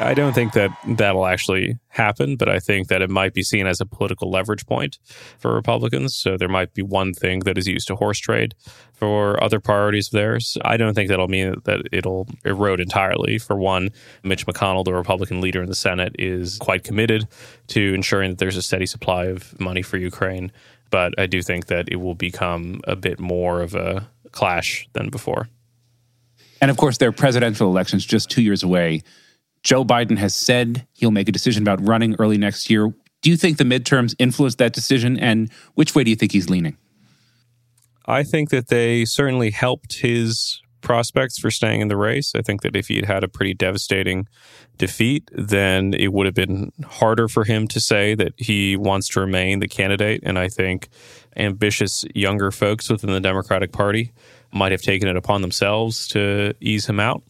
I 0.00 0.14
don't 0.14 0.32
think 0.32 0.54
that 0.54 0.70
that'll 0.86 1.26
actually 1.26 1.78
happen, 1.88 2.36
but 2.36 2.48
I 2.48 2.58
think 2.58 2.88
that 2.88 3.02
it 3.02 3.10
might 3.10 3.34
be 3.34 3.42
seen 3.42 3.66
as 3.66 3.82
a 3.82 3.86
political 3.86 4.30
leverage 4.30 4.64
point 4.64 4.98
for 5.38 5.54
Republicans. 5.54 6.16
So 6.16 6.38
there 6.38 6.48
might 6.48 6.72
be 6.72 6.80
one 6.80 7.12
thing 7.12 7.40
that 7.40 7.58
is 7.58 7.68
used 7.68 7.86
to 7.88 7.96
horse 7.96 8.18
trade 8.18 8.54
for 8.94 9.42
other 9.42 9.60
priorities 9.60 10.08
of 10.08 10.12
theirs. 10.12 10.56
I 10.64 10.78
don't 10.78 10.94
think 10.94 11.10
that'll 11.10 11.28
mean 11.28 11.56
that 11.64 11.82
it'll 11.92 12.26
erode 12.46 12.80
entirely. 12.80 13.38
For 13.38 13.56
one, 13.56 13.90
Mitch 14.24 14.46
McConnell, 14.46 14.86
the 14.86 14.94
Republican 14.94 15.42
leader 15.42 15.62
in 15.62 15.68
the 15.68 15.74
Senate, 15.74 16.16
is 16.18 16.56
quite 16.56 16.82
committed 16.82 17.28
to 17.68 17.92
ensuring 17.92 18.30
that 18.30 18.38
there's 18.38 18.56
a 18.56 18.62
steady 18.62 18.86
supply 18.86 19.26
of 19.26 19.58
money 19.60 19.82
for 19.82 19.98
Ukraine. 19.98 20.50
But 20.88 21.12
I 21.18 21.26
do 21.26 21.42
think 21.42 21.66
that 21.66 21.90
it 21.92 21.96
will 21.96 22.14
become 22.14 22.80
a 22.84 22.96
bit 22.96 23.20
more 23.20 23.60
of 23.60 23.74
a 23.74 24.08
clash 24.32 24.88
than 24.94 25.10
before. 25.10 25.50
And 26.62 26.70
of 26.70 26.78
course, 26.78 26.96
there 26.96 27.08
are 27.10 27.12
presidential 27.12 27.68
elections 27.68 28.04
just 28.06 28.30
two 28.30 28.42
years 28.42 28.62
away. 28.62 29.02
Joe 29.62 29.84
Biden 29.84 30.18
has 30.18 30.34
said 30.34 30.86
he'll 30.92 31.10
make 31.10 31.28
a 31.28 31.32
decision 31.32 31.62
about 31.62 31.86
running 31.86 32.16
early 32.18 32.38
next 32.38 32.70
year. 32.70 32.92
Do 33.22 33.30
you 33.30 33.36
think 33.36 33.58
the 33.58 33.64
midterms 33.64 34.14
influenced 34.18 34.58
that 34.58 34.72
decision? 34.72 35.18
And 35.18 35.50
which 35.74 35.94
way 35.94 36.04
do 36.04 36.10
you 36.10 36.16
think 36.16 36.32
he's 36.32 36.48
leaning? 36.48 36.76
I 38.06 38.22
think 38.22 38.50
that 38.50 38.68
they 38.68 39.04
certainly 39.04 39.50
helped 39.50 40.00
his 40.00 40.60
prospects 40.80 41.38
for 41.38 41.50
staying 41.50 41.82
in 41.82 41.88
the 41.88 41.96
race. 41.96 42.32
I 42.34 42.40
think 42.40 42.62
that 42.62 42.74
if 42.74 42.88
he 42.88 42.96
had 42.96 43.04
had 43.04 43.24
a 43.24 43.28
pretty 43.28 43.54
devastating 43.54 44.26
defeat, 44.78 45.28
then 45.32 45.92
it 45.92 46.12
would 46.12 46.26
have 46.26 46.34
been 46.34 46.72
harder 46.84 47.28
for 47.28 47.44
him 47.44 47.68
to 47.68 47.80
say 47.80 48.14
that 48.14 48.32
he 48.38 48.76
wants 48.76 49.08
to 49.10 49.20
remain 49.20 49.60
the 49.60 49.68
candidate. 49.68 50.22
And 50.24 50.38
I 50.38 50.48
think 50.48 50.88
ambitious 51.36 52.04
younger 52.14 52.50
folks 52.50 52.88
within 52.88 53.12
the 53.12 53.20
Democratic 53.20 53.72
Party 53.72 54.12
might 54.52 54.72
have 54.72 54.82
taken 54.82 55.08
it 55.08 55.16
upon 55.16 55.42
themselves 55.42 56.08
to 56.08 56.54
ease 56.60 56.86
him 56.86 56.98
out. 56.98 57.22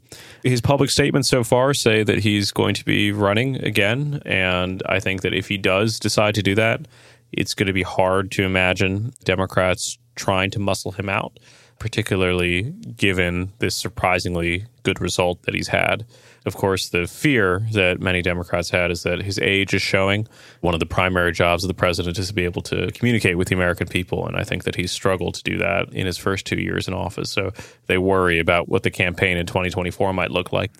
His 0.42 0.60
public 0.60 0.90
statements 0.90 1.28
so 1.28 1.44
far 1.44 1.74
say 1.74 2.02
that 2.02 2.18
he's 2.18 2.50
going 2.50 2.74
to 2.74 2.84
be 2.84 3.12
running 3.12 3.56
again. 3.56 4.22
And 4.24 4.82
I 4.86 5.00
think 5.00 5.22
that 5.22 5.34
if 5.34 5.48
he 5.48 5.58
does 5.58 5.98
decide 5.98 6.34
to 6.36 6.42
do 6.42 6.54
that, 6.54 6.88
it's 7.32 7.54
going 7.54 7.66
to 7.66 7.72
be 7.72 7.82
hard 7.82 8.30
to 8.32 8.42
imagine 8.42 9.12
Democrats 9.24 9.98
trying 10.16 10.50
to 10.52 10.58
muscle 10.58 10.92
him 10.92 11.08
out. 11.08 11.38
particularly 11.80 12.62
given 12.96 13.50
this 13.58 13.74
surprisingly 13.74 14.66
good 14.84 15.00
result 15.00 15.42
that 15.42 15.54
he's 15.54 15.68
had. 15.68 16.06
Of 16.46 16.56
course, 16.56 16.88
the 16.88 17.06
fear 17.06 17.66
that 17.72 18.00
many 18.00 18.22
Democrats 18.22 18.70
had 18.70 18.90
is 18.90 19.02
that 19.02 19.22
his 19.22 19.38
age 19.38 19.74
is 19.74 19.82
showing. 19.82 20.26
One 20.60 20.72
of 20.72 20.80
the 20.80 20.86
primary 20.86 21.32
jobs 21.32 21.64
of 21.64 21.68
the 21.68 21.74
president 21.74 22.18
is 22.18 22.28
to 22.28 22.34
be 22.34 22.44
able 22.44 22.62
to 22.62 22.90
communicate 22.92 23.36
with 23.36 23.48
the 23.48 23.54
American 23.54 23.86
people. 23.86 24.26
And 24.26 24.36
I 24.36 24.44
think 24.44 24.64
that 24.64 24.74
he's 24.74 24.90
struggled 24.90 25.34
to 25.34 25.42
do 25.42 25.58
that 25.58 25.92
in 25.92 26.06
his 26.06 26.16
first 26.16 26.46
two 26.46 26.58
years 26.58 26.88
in 26.88 26.94
office. 26.94 27.30
So 27.30 27.52
they 27.86 27.98
worry 27.98 28.38
about 28.38 28.68
what 28.68 28.84
the 28.84 28.90
campaign 28.90 29.36
in 29.36 29.46
2024 29.46 30.14
might 30.14 30.30
look 30.30 30.52
like. 30.52 30.72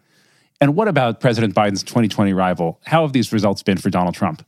And 0.63 0.75
what 0.75 0.89
about 0.89 1.21
President 1.21 1.55
Biden's 1.55 1.83
2020 1.83 2.33
rival? 2.33 2.81
How 2.85 3.03
have 3.03 3.13
these 3.13 3.33
results 3.33 3.63
been 3.63 3.79
for 3.79 3.91
Donald 3.91 4.15
Trump? 4.15 4.45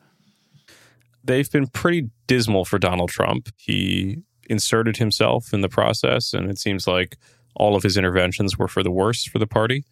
They've 1.25 1.51
been 1.51 1.67
pretty 1.69 2.11
dismal 2.27 2.65
for 2.65 2.79
Donald 2.79 3.11
Trump. 3.11 3.49
He 3.57 4.19
inserted 4.51 4.97
himself 4.97 5.55
in 5.55 5.61
the 5.61 5.69
process, 5.69 6.35
and 6.35 6.51
it 6.51 6.59
seems 6.59 6.87
like 6.87 7.17
all 7.55 7.77
of 7.77 7.83
his 7.83 7.97
interventions 7.97 8.59
were 8.59 8.69
for 8.69 8.83
the 8.83 8.91
worse 8.91 9.25
for 9.25 9.39
the 9.39 9.47
party. 9.47 9.85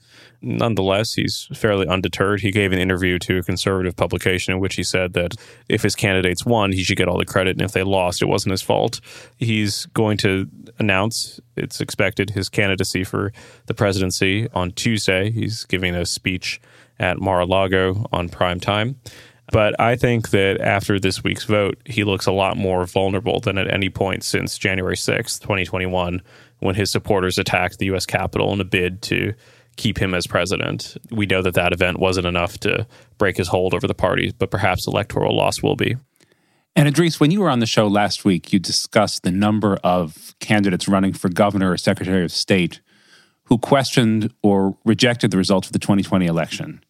Nonetheless, 0.42 1.14
he's 1.14 1.48
fairly 1.54 1.86
undeterred. 1.86 2.40
He 2.40 2.50
gave 2.50 2.72
an 2.72 2.78
interview 2.78 3.18
to 3.20 3.38
a 3.38 3.42
conservative 3.42 3.96
publication 3.96 4.54
in 4.54 4.60
which 4.60 4.76
he 4.76 4.82
said 4.82 5.12
that 5.12 5.34
if 5.68 5.82
his 5.82 5.94
candidates 5.94 6.46
won, 6.46 6.72
he 6.72 6.82
should 6.82 6.96
get 6.96 7.08
all 7.08 7.18
the 7.18 7.26
credit, 7.26 7.52
and 7.52 7.62
if 7.62 7.72
they 7.72 7.82
lost, 7.82 8.22
it 8.22 8.26
wasn't 8.26 8.52
his 8.52 8.62
fault. 8.62 9.00
He's 9.36 9.86
going 9.86 10.16
to 10.18 10.48
announce, 10.78 11.40
it's 11.56 11.80
expected, 11.80 12.30
his 12.30 12.48
candidacy 12.48 13.04
for 13.04 13.32
the 13.66 13.74
presidency 13.74 14.48
on 14.54 14.72
Tuesday. 14.72 15.30
He's 15.30 15.64
giving 15.64 15.94
a 15.94 16.06
speech 16.06 16.60
at 16.98 17.18
Mar 17.18 17.40
a 17.40 17.46
Lago 17.46 18.06
on 18.12 18.28
prime 18.28 18.60
time. 18.60 18.96
But 19.52 19.78
I 19.80 19.96
think 19.96 20.30
that 20.30 20.60
after 20.60 21.00
this 21.00 21.24
week's 21.24 21.44
vote, 21.44 21.78
he 21.84 22.04
looks 22.04 22.26
a 22.26 22.32
lot 22.32 22.56
more 22.56 22.86
vulnerable 22.86 23.40
than 23.40 23.58
at 23.58 23.72
any 23.72 23.88
point 23.88 24.22
since 24.22 24.56
January 24.56 24.94
6th, 24.94 25.40
2021, 25.40 26.22
when 26.60 26.74
his 26.74 26.90
supporters 26.90 27.38
attacked 27.38 27.78
the 27.78 27.86
U.S. 27.86 28.06
Capitol 28.06 28.52
in 28.52 28.60
a 28.60 28.64
bid 28.64 29.02
to 29.02 29.34
keep 29.76 29.98
him 29.98 30.14
as 30.14 30.26
president. 30.26 30.96
We 31.10 31.26
know 31.26 31.42
that 31.42 31.54
that 31.54 31.72
event 31.72 31.98
wasn't 31.98 32.26
enough 32.26 32.58
to 32.60 32.86
break 33.18 33.36
his 33.36 33.48
hold 33.48 33.74
over 33.74 33.86
the 33.86 33.94
party, 33.94 34.32
but 34.38 34.50
perhaps 34.50 34.86
electoral 34.86 35.36
loss 35.36 35.62
will 35.62 35.76
be. 35.76 35.96
And 36.76 36.88
Idrees, 36.88 37.18
when 37.18 37.30
you 37.30 37.40
were 37.40 37.50
on 37.50 37.58
the 37.58 37.66
show 37.66 37.88
last 37.88 38.24
week, 38.24 38.52
you 38.52 38.58
discussed 38.58 39.22
the 39.22 39.32
number 39.32 39.78
of 39.82 40.34
candidates 40.38 40.86
running 40.86 41.12
for 41.12 41.28
governor 41.28 41.72
or 41.72 41.76
secretary 41.76 42.24
of 42.24 42.32
state 42.32 42.80
who 43.44 43.58
questioned 43.58 44.32
or 44.42 44.76
rejected 44.84 45.32
the 45.32 45.36
results 45.36 45.66
of 45.68 45.72
the 45.72 45.78
2020 45.78 46.26
election. 46.26 46.82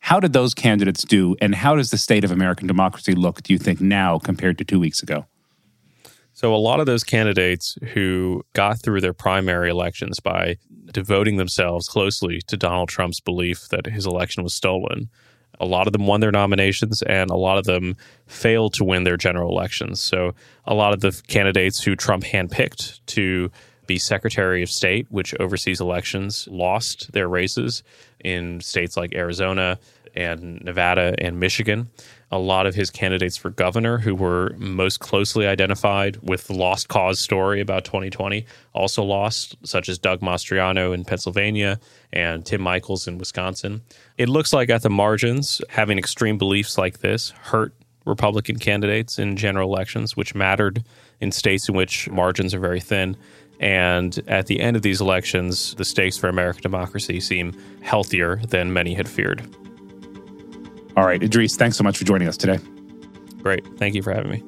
How 0.00 0.18
did 0.18 0.32
those 0.32 0.54
candidates 0.54 1.04
do, 1.04 1.36
and 1.40 1.54
how 1.54 1.76
does 1.76 1.90
the 1.90 1.98
state 1.98 2.24
of 2.24 2.32
American 2.32 2.66
democracy 2.66 3.12
look, 3.12 3.42
do 3.42 3.52
you 3.52 3.58
think, 3.58 3.80
now 3.80 4.18
compared 4.18 4.58
to 4.58 4.64
two 4.64 4.80
weeks 4.80 5.02
ago? 5.02 5.26
So, 6.32 6.54
a 6.54 6.56
lot 6.56 6.80
of 6.80 6.86
those 6.86 7.04
candidates 7.04 7.76
who 7.92 8.42
got 8.52 8.80
through 8.80 9.00
their 9.00 9.12
primary 9.12 9.70
elections 9.70 10.20
by 10.20 10.56
devoting 10.92 11.36
themselves 11.36 11.88
closely 11.88 12.40
to 12.46 12.56
Donald 12.56 12.88
Trump's 12.88 13.20
belief 13.20 13.68
that 13.68 13.86
his 13.86 14.06
election 14.06 14.42
was 14.42 14.54
stolen, 14.54 15.10
a 15.60 15.66
lot 15.66 15.86
of 15.86 15.92
them 15.92 16.06
won 16.06 16.20
their 16.20 16.32
nominations 16.32 17.02
and 17.02 17.30
a 17.30 17.36
lot 17.36 17.58
of 17.58 17.64
them 17.64 17.96
failed 18.26 18.72
to 18.74 18.84
win 18.84 19.04
their 19.04 19.16
general 19.16 19.50
elections. 19.50 20.00
So, 20.00 20.34
a 20.64 20.74
lot 20.74 20.94
of 20.94 21.00
the 21.00 21.20
candidates 21.28 21.82
who 21.82 21.94
Trump 21.96 22.24
handpicked 22.24 23.00
to 23.06 23.50
be 23.86 23.98
Secretary 23.98 24.62
of 24.62 24.70
State, 24.70 25.06
which 25.10 25.34
oversees 25.40 25.80
elections, 25.80 26.48
lost 26.50 27.12
their 27.12 27.28
races 27.28 27.82
in 28.24 28.60
states 28.60 28.96
like 28.96 29.14
Arizona 29.14 29.78
and 30.14 30.60
Nevada 30.62 31.14
and 31.18 31.38
Michigan. 31.40 31.90
A 32.32 32.38
lot 32.38 32.66
of 32.66 32.74
his 32.74 32.90
candidates 32.90 33.36
for 33.36 33.50
governor, 33.50 33.98
who 33.98 34.14
were 34.14 34.54
most 34.56 35.00
closely 35.00 35.46
identified 35.46 36.18
with 36.22 36.46
the 36.46 36.54
lost 36.54 36.88
cause 36.88 37.18
story 37.18 37.60
about 37.60 37.84
2020, 37.84 38.46
also 38.72 39.02
lost, 39.02 39.56
such 39.64 39.88
as 39.88 39.98
Doug 39.98 40.20
Mastriano 40.20 40.94
in 40.94 41.04
Pennsylvania 41.04 41.80
and 42.12 42.46
Tim 42.46 42.60
Michels 42.60 43.08
in 43.08 43.18
Wisconsin. 43.18 43.82
It 44.16 44.28
looks 44.28 44.52
like 44.52 44.70
at 44.70 44.82
the 44.82 44.90
margins, 44.90 45.60
having 45.68 45.98
extreme 45.98 46.38
beliefs 46.38 46.78
like 46.78 47.00
this 47.00 47.30
hurt 47.30 47.74
Republican 48.06 48.58
candidates 48.58 49.18
in 49.18 49.36
general 49.36 49.72
elections, 49.72 50.16
which 50.16 50.34
mattered 50.34 50.84
in 51.20 51.32
states 51.32 51.68
in 51.68 51.74
which 51.74 52.08
margins 52.10 52.54
are 52.54 52.60
very 52.60 52.80
thin. 52.80 53.16
And 53.60 54.18
at 54.26 54.46
the 54.46 54.60
end 54.60 54.76
of 54.76 54.82
these 54.82 55.00
elections, 55.00 55.74
the 55.74 55.84
stakes 55.84 56.16
for 56.16 56.28
American 56.28 56.62
democracy 56.62 57.20
seem 57.20 57.54
healthier 57.82 58.36
than 58.36 58.72
many 58.72 58.94
had 58.94 59.08
feared. 59.08 59.42
All 60.96 61.06
right, 61.06 61.20
Idrees, 61.20 61.56
thanks 61.56 61.76
so 61.76 61.84
much 61.84 61.98
for 61.98 62.04
joining 62.04 62.28
us 62.28 62.36
today. 62.36 62.58
Great. 63.42 63.66
Thank 63.78 63.94
you 63.94 64.02
for 64.02 64.12
having 64.12 64.30
me. 64.30 64.44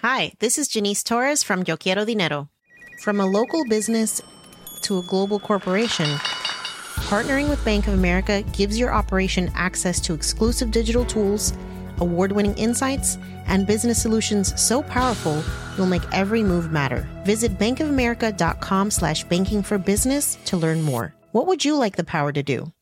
Hi, 0.00 0.32
this 0.38 0.58
is 0.58 0.68
Janice 0.68 1.02
Torres 1.02 1.42
from 1.42 1.64
Yo 1.66 1.76
Quiero 1.76 2.04
Dinero. 2.04 2.48
From 3.02 3.20
a 3.20 3.26
local 3.26 3.64
business 3.68 4.20
to 4.82 4.98
a 4.98 5.02
global 5.02 5.40
corporation, 5.40 6.06
partnering 7.08 7.48
with 7.48 7.64
Bank 7.64 7.86
of 7.88 7.94
America 7.94 8.42
gives 8.52 8.78
your 8.78 8.92
operation 8.92 9.50
access 9.54 10.00
to 10.00 10.14
exclusive 10.14 10.70
digital 10.70 11.04
tools, 11.04 11.52
award 12.00 12.32
winning 12.32 12.56
insights, 12.56 13.18
and 13.46 13.66
business 13.66 14.00
solutions 14.00 14.52
so 14.60 14.82
powerful 14.82 15.42
you'll 15.76 15.86
make 15.86 16.02
every 16.12 16.42
move 16.42 16.72
matter. 16.72 17.06
Visit 17.24 17.58
bankofamerica.com 17.58 18.90
slash 18.90 19.24
banking 19.24 19.62
for 19.62 19.78
business 19.78 20.36
to 20.46 20.56
learn 20.56 20.82
more. 20.82 21.14
What 21.32 21.46
would 21.46 21.64
you 21.64 21.76
like 21.76 21.96
the 21.96 22.04
power 22.04 22.32
to 22.32 22.42
do? 22.42 22.72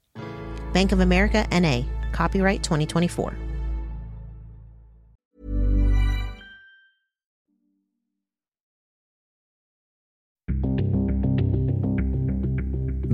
Bank 0.73 0.93
of 0.93 1.01
America 1.01 1.47
NA, 1.51 1.83
copyright 2.13 2.63
2024. 2.63 3.37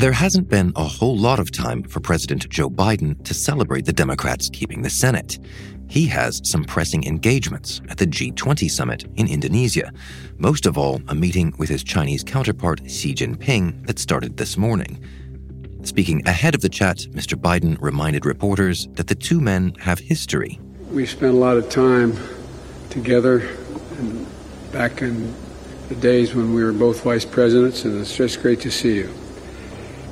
There 0.02 0.10
hasn't 0.10 0.48
been 0.48 0.72
a 0.74 0.82
whole 0.82 1.16
lot 1.16 1.38
of 1.38 1.52
time 1.52 1.84
for 1.84 2.00
President 2.00 2.48
Joe 2.48 2.68
Biden 2.68 3.22
to 3.24 3.32
celebrate 3.34 3.84
the 3.84 3.92
Democrats 3.92 4.50
keeping 4.52 4.82
the 4.82 4.90
Senate. 4.90 5.38
He 5.92 6.06
has 6.06 6.40
some 6.42 6.64
pressing 6.64 7.04
engagements 7.04 7.82
at 7.90 7.98
the 7.98 8.06
G20 8.06 8.70
summit 8.70 9.04
in 9.16 9.28
Indonesia, 9.28 9.92
most 10.38 10.64
of 10.64 10.78
all, 10.78 11.02
a 11.08 11.14
meeting 11.14 11.52
with 11.58 11.68
his 11.68 11.84
Chinese 11.84 12.24
counterpart 12.24 12.80
Xi 12.90 13.14
Jinping 13.14 13.86
that 13.86 13.98
started 13.98 14.38
this 14.38 14.56
morning. 14.56 15.04
Speaking 15.82 16.26
ahead 16.26 16.54
of 16.54 16.62
the 16.62 16.70
chat, 16.70 17.00
Mr. 17.10 17.38
Biden 17.38 17.76
reminded 17.78 18.24
reporters 18.24 18.88
that 18.92 19.08
the 19.08 19.14
two 19.14 19.38
men 19.38 19.74
have 19.80 19.98
history. 19.98 20.58
We 20.90 21.04
spent 21.04 21.34
a 21.34 21.36
lot 21.36 21.58
of 21.58 21.68
time 21.68 22.16
together 22.88 23.40
and 23.98 24.26
back 24.72 25.02
in 25.02 25.34
the 25.90 25.94
days 25.96 26.34
when 26.34 26.54
we 26.54 26.64
were 26.64 26.72
both 26.72 27.02
vice 27.02 27.26
presidents, 27.26 27.84
and 27.84 28.00
it's 28.00 28.16
just 28.16 28.40
great 28.40 28.62
to 28.62 28.70
see 28.70 28.94
you. 28.94 29.12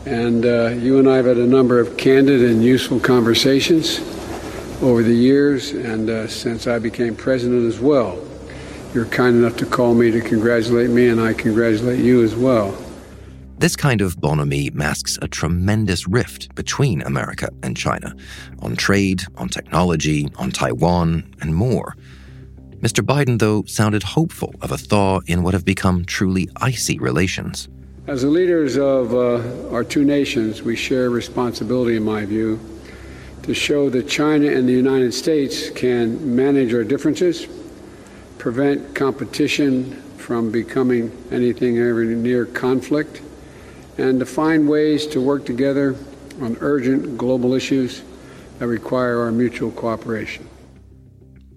And 0.05 0.45
uh, 0.45 0.69
you 0.73 0.99
and 0.99 1.09
I 1.09 1.17
have 1.17 1.25
had 1.25 1.39
a 1.39 1.47
number 1.47 1.81
of 1.81 1.97
candid 1.97 2.43
and 2.43 2.63
useful 2.63 3.01
conversations 3.01 4.20
over 4.83 5.03
the 5.03 5.15
years, 5.15 5.73
and 5.73 6.09
uh, 6.09 6.27
since 6.27 6.67
I 6.67 6.79
became 6.79 7.15
president 7.15 7.67
as 7.67 7.81
well. 7.81 8.19
You're 8.95 9.07
kind 9.07 9.37
enough 9.37 9.57
to 9.59 9.67
call 9.67 9.95
me 9.95 10.11
to 10.11 10.21
congratulate 10.21 10.91
me, 10.91 11.09
and 11.09 11.21
I 11.21 11.33
congratulate 11.33 12.01
you 12.01 12.23
as 12.25 12.35
well. 12.35 12.77
This 13.59 13.77
kind 13.77 14.01
of 14.01 14.19
bonhomie 14.19 14.71
masks 14.71 15.19
a 15.21 15.29
tremendous 15.29 16.09
rift 16.09 16.55
between 16.55 17.03
America 17.03 17.51
and 17.63 17.77
China 17.77 18.17
on 18.61 18.75
trade, 18.75 19.23
on 19.37 19.51
technology, 19.51 20.29
on 20.37 20.51
Taiwan, 20.51 21.31
and 21.43 21.55
more. 21.55 21.95
Mr. 22.79 23.05
Biden, 23.05 23.39
though, 23.39 23.63
sounded 23.67 24.03
hopeful 24.03 24.55
of 24.63 24.73
a 24.73 24.79
thaw 24.79 25.21
in 25.27 25.43
what 25.43 25.53
have 25.53 25.67
become 25.67 26.07
truly 26.07 26.49
icy 26.57 26.99
relations. 26.99 27.69
As 28.07 28.23
the 28.23 28.29
leaders 28.29 28.79
of 28.79 29.13
uh, 29.13 29.75
our 29.75 29.85
two 29.85 30.05
nations, 30.05 30.63
we 30.63 30.75
share 30.75 31.11
responsibility, 31.11 31.97
in 31.97 32.03
my 32.03 32.25
view, 32.25 32.59
to 33.43 33.55
show 33.55 33.91
that 33.91 34.09
China 34.09 34.47
and 34.47 34.69
the 34.69 34.73
United 34.73 35.13
States 35.13 35.71
can 35.71 36.35
manage 36.37 36.75
our 36.75 36.85
differences, 36.85 37.47
prevent 38.39 38.95
competition 38.95 40.01
from 40.19 40.51
becoming 40.51 41.11
anything 41.31 41.79
ever 41.79 42.05
near 42.05 42.47
conflict, 42.47 43.23
and 43.99 44.21
to 44.21 44.27
find 44.27 44.69
ways 44.69 45.07
to 45.07 45.21
work 45.21 45.45
together 45.45 45.97
on 46.41 46.57
urgent 46.61 47.19
global 47.19 47.55
issues 47.55 48.03
that 48.59 48.67
require 48.67 49.21
our 49.21 49.33
mutual 49.33 49.71
cooperation. 49.73 50.49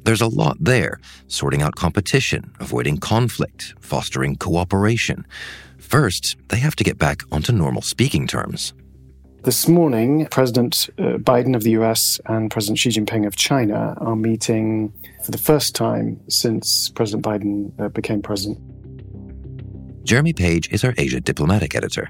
There's 0.04 0.22
a 0.22 0.28
lot 0.28 0.58
there 0.60 1.00
sorting 1.28 1.62
out 1.62 1.76
competition, 1.76 2.52
avoiding 2.60 2.98
conflict, 2.98 3.74
fostering 3.80 4.36
cooperation. 4.36 5.26
First, 5.78 6.36
they 6.50 6.58
have 6.58 6.76
to 6.78 6.84
get 6.84 6.98
back 6.98 7.22
onto 7.32 7.54
normal 7.54 7.82
speaking 7.82 8.28
terms. 8.28 8.74
This 9.44 9.68
morning, 9.68 10.26
President 10.28 10.90
uh, 10.98 11.18
Biden 11.18 11.54
of 11.54 11.64
the 11.64 11.72
US 11.72 12.18
and 12.28 12.50
President 12.50 12.80
Xi 12.80 12.92
Jinping 12.92 13.28
of 13.28 13.36
China 13.36 13.94
are 14.00 14.16
meeting 14.16 14.94
for 15.22 15.32
the 15.32 15.38
first 15.38 15.76
time 15.76 16.18
since 16.30 16.88
President 16.88 17.26
Biden 17.26 17.78
uh, 17.78 17.90
became 17.90 18.22
president. 18.22 18.58
Jeremy 20.06 20.32
Page 20.32 20.70
is 20.72 20.86
our 20.86 20.94
Asia 20.98 21.20
diplomatic 21.20 21.76
editor. 21.76 22.10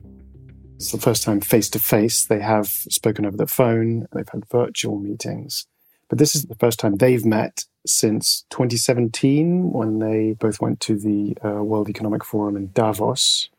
It's 0.75 0.91
the 0.91 0.99
first 0.99 1.23
time 1.23 1.41
face 1.41 1.71
to 1.71 1.79
face. 1.79 2.23
They 2.27 2.39
have 2.39 2.67
spoken 2.67 3.25
over 3.25 3.37
the 3.37 3.47
phone, 3.47 4.05
they've 4.13 4.29
had 4.29 4.43
virtual 4.51 4.99
meetings. 4.99 5.65
But 6.09 6.19
this 6.19 6.35
is 6.35 6.45
the 6.45 6.55
first 6.55 6.79
time 6.79 6.97
they've 6.97 7.25
met 7.25 7.65
since 7.87 8.45
2017 8.51 9.71
when 9.71 9.97
they 9.97 10.35
both 10.39 10.61
went 10.61 10.81
to 10.81 10.99
the 10.99 11.35
uh, 11.43 11.63
World 11.63 11.89
Economic 11.89 12.23
Forum 12.23 12.55
in 12.55 12.71
Davos. 12.73 13.49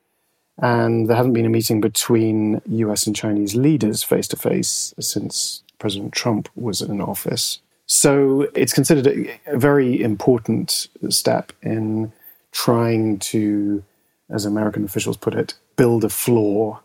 And 0.58 1.08
there 1.08 1.16
hasn't 1.16 1.34
been 1.34 1.46
a 1.46 1.50
meeting 1.50 1.80
between 1.80 2.60
US 2.66 3.06
and 3.06 3.16
Chinese 3.16 3.54
leaders 3.54 4.02
face 4.02 4.28
to 4.28 4.36
face 4.36 4.94
since 5.00 5.62
President 5.78 6.12
Trump 6.12 6.48
was 6.54 6.80
in 6.80 7.00
office. 7.00 7.58
So 7.86 8.48
it's 8.54 8.72
considered 8.72 9.06
a, 9.06 9.40
a 9.46 9.58
very 9.58 10.00
important 10.00 10.88
step 11.10 11.52
in 11.62 12.12
trying 12.52 13.18
to, 13.18 13.82
as 14.30 14.44
American 14.44 14.84
officials 14.84 15.16
put 15.16 15.34
it, 15.34 15.54
build 15.76 16.04
a 16.04 16.08
floor 16.08 16.80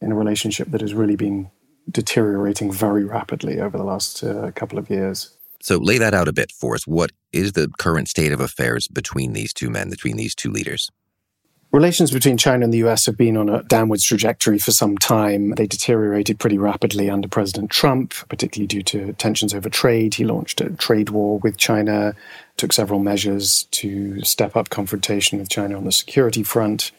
in 0.00 0.10
a 0.10 0.14
relationship 0.14 0.70
that 0.70 0.80
has 0.80 0.94
really 0.94 1.16
been 1.16 1.50
deteriorating 1.90 2.72
very 2.72 3.04
rapidly 3.04 3.60
over 3.60 3.76
the 3.76 3.84
last 3.84 4.24
uh, 4.24 4.50
couple 4.52 4.78
of 4.78 4.88
years. 4.90 5.30
So 5.62 5.76
lay 5.76 5.98
that 5.98 6.14
out 6.14 6.26
a 6.26 6.32
bit 6.32 6.50
for 6.52 6.74
us. 6.74 6.86
What 6.86 7.12
is 7.32 7.52
the 7.52 7.68
current 7.78 8.08
state 8.08 8.32
of 8.32 8.40
affairs 8.40 8.88
between 8.88 9.34
these 9.34 9.52
two 9.52 9.68
men, 9.68 9.90
between 9.90 10.16
these 10.16 10.34
two 10.34 10.50
leaders? 10.50 10.90
Relations 11.72 12.10
between 12.10 12.36
China 12.36 12.64
and 12.64 12.74
the 12.74 12.82
US 12.84 13.06
have 13.06 13.16
been 13.16 13.36
on 13.36 13.48
a 13.48 13.62
downwards 13.62 14.04
trajectory 14.04 14.58
for 14.58 14.72
some 14.72 14.98
time. 14.98 15.50
They 15.50 15.68
deteriorated 15.68 16.40
pretty 16.40 16.58
rapidly 16.58 17.08
under 17.08 17.28
President 17.28 17.70
Trump, 17.70 18.12
particularly 18.28 18.66
due 18.66 18.82
to 18.82 19.12
tensions 19.12 19.54
over 19.54 19.68
trade. 19.68 20.14
He 20.14 20.24
launched 20.24 20.60
a 20.60 20.70
trade 20.70 21.10
war 21.10 21.38
with 21.38 21.58
China, 21.58 22.16
took 22.56 22.72
several 22.72 22.98
measures 22.98 23.68
to 23.70 24.20
step 24.22 24.56
up 24.56 24.70
confrontation 24.70 25.38
with 25.38 25.48
China 25.48 25.76
on 25.76 25.84
the 25.84 25.92
security 25.92 26.42
front. 26.42 26.90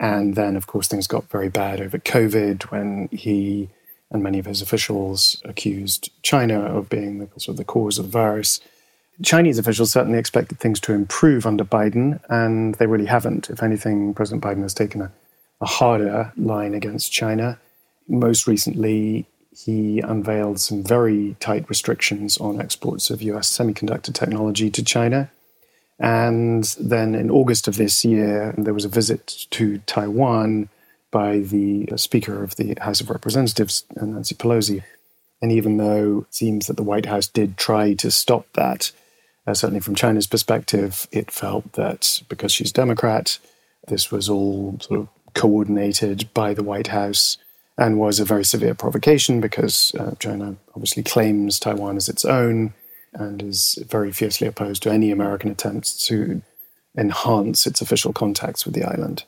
And 0.00 0.34
then, 0.34 0.56
of 0.56 0.66
course, 0.66 0.88
things 0.88 1.06
got 1.06 1.30
very 1.30 1.48
bad 1.48 1.80
over 1.80 1.96
COVID 1.96 2.64
when 2.64 3.08
he 3.12 3.68
and 4.10 4.22
many 4.22 4.38
of 4.38 4.46
his 4.46 4.62
officials 4.62 5.40
accused 5.44 6.10
China 6.22 6.60
of 6.60 6.88
being 6.88 7.18
the, 7.18 7.28
sort 7.38 7.54
of 7.54 7.56
the 7.56 7.64
cause 7.64 7.98
of 7.98 8.06
the 8.06 8.10
virus. 8.10 8.60
Chinese 9.22 9.58
officials 9.58 9.92
certainly 9.92 10.18
expected 10.18 10.58
things 10.58 10.78
to 10.80 10.92
improve 10.92 11.46
under 11.46 11.64
Biden, 11.64 12.20
and 12.28 12.74
they 12.74 12.86
really 12.86 13.06
haven't. 13.06 13.48
If 13.48 13.62
anything, 13.62 14.12
President 14.14 14.42
Biden 14.42 14.62
has 14.62 14.74
taken 14.74 15.00
a, 15.00 15.12
a 15.60 15.66
harder 15.66 16.32
line 16.36 16.74
against 16.74 17.12
China. 17.12 17.58
Most 18.08 18.46
recently, 18.46 19.26
he 19.56 20.00
unveiled 20.00 20.60
some 20.60 20.82
very 20.82 21.36
tight 21.40 21.68
restrictions 21.68 22.36
on 22.38 22.60
exports 22.60 23.08
of 23.08 23.22
US 23.22 23.48
semiconductor 23.56 24.12
technology 24.12 24.70
to 24.70 24.84
China. 24.84 25.30
And 25.98 26.64
then 26.78 27.14
in 27.14 27.30
August 27.30 27.66
of 27.68 27.76
this 27.76 28.04
year, 28.04 28.54
there 28.58 28.74
was 28.74 28.84
a 28.84 28.90
visit 28.90 29.46
to 29.50 29.78
Taiwan 29.86 30.68
by 31.10 31.38
the 31.38 31.88
Speaker 31.96 32.42
of 32.42 32.56
the 32.56 32.76
House 32.82 33.00
of 33.00 33.08
Representatives, 33.08 33.84
Nancy 33.96 34.34
Pelosi. 34.34 34.82
And 35.40 35.50
even 35.50 35.78
though 35.78 36.26
it 36.28 36.34
seems 36.34 36.66
that 36.66 36.76
the 36.76 36.82
White 36.82 37.06
House 37.06 37.26
did 37.26 37.56
try 37.56 37.94
to 37.94 38.10
stop 38.10 38.46
that, 38.54 38.92
uh, 39.46 39.54
certainly 39.54 39.80
from 39.80 39.94
China's 39.94 40.26
perspective, 40.26 41.06
it 41.12 41.30
felt 41.30 41.72
that 41.72 42.22
because 42.28 42.52
she's 42.52 42.72
Democrat, 42.72 43.38
this 43.88 44.10
was 44.10 44.28
all 44.28 44.78
sort 44.80 45.00
of 45.00 45.08
coordinated 45.34 46.28
by 46.34 46.54
the 46.54 46.62
White 46.62 46.88
House 46.88 47.38
and 47.78 47.98
was 47.98 48.18
a 48.18 48.24
very 48.24 48.44
severe 48.44 48.74
provocation 48.74 49.40
because 49.40 49.94
uh, 49.98 50.12
China 50.18 50.56
obviously 50.74 51.02
claims 51.02 51.60
Taiwan 51.60 51.96
as 51.96 52.08
its 52.08 52.24
own 52.24 52.72
and 53.12 53.42
is 53.42 53.78
very 53.88 54.12
fiercely 54.12 54.46
opposed 54.46 54.82
to 54.82 54.90
any 54.90 55.10
American 55.10 55.50
attempts 55.50 56.06
to 56.06 56.42
enhance 56.96 57.66
its 57.66 57.80
official 57.80 58.12
contacts 58.12 58.64
with 58.64 58.74
the 58.74 58.84
island. 58.84 59.24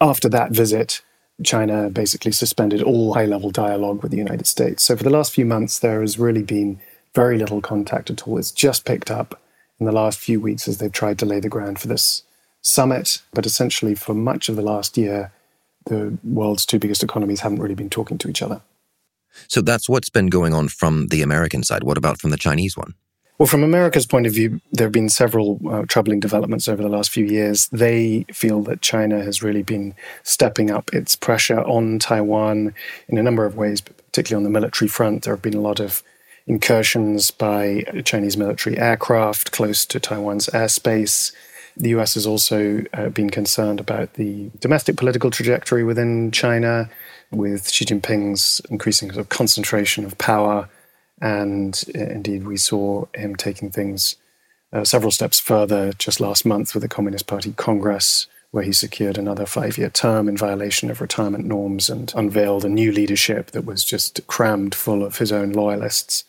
After 0.00 0.28
that 0.28 0.52
visit, 0.52 1.02
China 1.42 1.90
basically 1.90 2.32
suspended 2.32 2.82
all 2.82 3.14
high 3.14 3.24
level 3.24 3.50
dialogue 3.50 4.02
with 4.02 4.12
the 4.12 4.18
United 4.18 4.46
States. 4.46 4.84
So, 4.84 4.96
for 4.96 5.02
the 5.02 5.10
last 5.10 5.32
few 5.32 5.44
months, 5.44 5.80
there 5.80 6.00
has 6.00 6.18
really 6.18 6.42
been 6.42 6.80
very 7.14 7.38
little 7.38 7.60
contact 7.60 8.10
at 8.10 8.26
all. 8.26 8.38
It's 8.38 8.50
just 8.50 8.84
picked 8.84 9.10
up 9.10 9.40
in 9.78 9.86
the 9.86 9.92
last 9.92 10.18
few 10.18 10.40
weeks 10.40 10.68
as 10.68 10.78
they've 10.78 10.92
tried 10.92 11.18
to 11.20 11.26
lay 11.26 11.40
the 11.40 11.48
ground 11.48 11.78
for 11.78 11.88
this 11.88 12.22
summit. 12.62 13.22
But 13.32 13.46
essentially, 13.46 13.94
for 13.94 14.14
much 14.14 14.48
of 14.48 14.56
the 14.56 14.62
last 14.62 14.96
year, 14.96 15.32
the 15.86 16.16
world's 16.24 16.66
two 16.66 16.78
biggest 16.78 17.02
economies 17.02 17.40
haven't 17.40 17.60
really 17.60 17.74
been 17.74 17.90
talking 17.90 18.18
to 18.18 18.28
each 18.28 18.42
other. 18.42 18.62
So 19.48 19.60
that's 19.60 19.88
what's 19.88 20.10
been 20.10 20.28
going 20.28 20.54
on 20.54 20.68
from 20.68 21.08
the 21.08 21.22
American 21.22 21.62
side. 21.62 21.82
What 21.82 21.98
about 21.98 22.20
from 22.20 22.30
the 22.30 22.36
Chinese 22.36 22.76
one? 22.76 22.94
Well, 23.36 23.48
from 23.48 23.64
America's 23.64 24.06
point 24.06 24.26
of 24.26 24.32
view, 24.32 24.60
there 24.70 24.86
have 24.86 24.92
been 24.92 25.08
several 25.08 25.60
uh, 25.68 25.82
troubling 25.88 26.20
developments 26.20 26.68
over 26.68 26.80
the 26.80 26.88
last 26.88 27.10
few 27.10 27.24
years. 27.24 27.66
They 27.72 28.26
feel 28.32 28.62
that 28.62 28.80
China 28.80 29.24
has 29.24 29.42
really 29.42 29.64
been 29.64 29.94
stepping 30.22 30.70
up 30.70 30.94
its 30.94 31.16
pressure 31.16 31.60
on 31.62 31.98
Taiwan 31.98 32.74
in 33.08 33.18
a 33.18 33.24
number 33.24 33.44
of 33.44 33.56
ways, 33.56 33.80
but 33.80 33.96
particularly 33.96 34.38
on 34.38 34.44
the 34.44 34.56
military 34.56 34.88
front. 34.88 35.24
There 35.24 35.34
have 35.34 35.42
been 35.42 35.54
a 35.54 35.60
lot 35.60 35.80
of 35.80 36.04
incursions 36.46 37.30
by 37.30 37.84
Chinese 38.04 38.36
military 38.36 38.78
aircraft 38.78 39.52
close 39.52 39.86
to 39.86 39.98
Taiwan's 39.98 40.46
airspace. 40.48 41.32
The 41.76 41.90
US 41.90 42.14
has 42.14 42.26
also 42.26 42.84
uh, 42.92 43.08
been 43.08 43.30
concerned 43.30 43.80
about 43.80 44.14
the 44.14 44.50
domestic 44.60 44.96
political 44.96 45.30
trajectory 45.30 45.84
within 45.84 46.30
China, 46.30 46.90
with 47.30 47.70
Xi 47.70 47.84
Jinping's 47.84 48.60
increasing 48.70 49.10
sort 49.10 49.20
of 49.20 49.28
concentration 49.28 50.04
of 50.04 50.16
power 50.18 50.68
and 51.20 51.82
uh, 51.94 52.00
indeed, 52.00 52.46
we 52.46 52.56
saw 52.56 53.06
him 53.14 53.36
taking 53.36 53.70
things 53.70 54.16
uh, 54.72 54.84
several 54.84 55.10
steps 55.10 55.40
further 55.40 55.92
just 55.94 56.20
last 56.20 56.44
month 56.44 56.74
with 56.74 56.82
the 56.82 56.88
Communist 56.88 57.26
Party 57.26 57.52
Congress, 57.52 58.26
where 58.50 58.64
he 58.64 58.72
secured 58.72 59.16
another 59.16 59.46
five 59.46 59.78
year 59.78 59.90
term 59.90 60.28
in 60.28 60.36
violation 60.36 60.90
of 60.90 61.00
retirement 61.00 61.44
norms 61.44 61.88
and 61.88 62.12
unveiled 62.16 62.64
a 62.64 62.68
new 62.68 62.92
leadership 62.92 63.52
that 63.52 63.64
was 63.64 63.84
just 63.84 64.26
crammed 64.26 64.74
full 64.74 65.04
of 65.04 65.18
his 65.18 65.32
own 65.32 65.52
loyalists. 65.52 66.24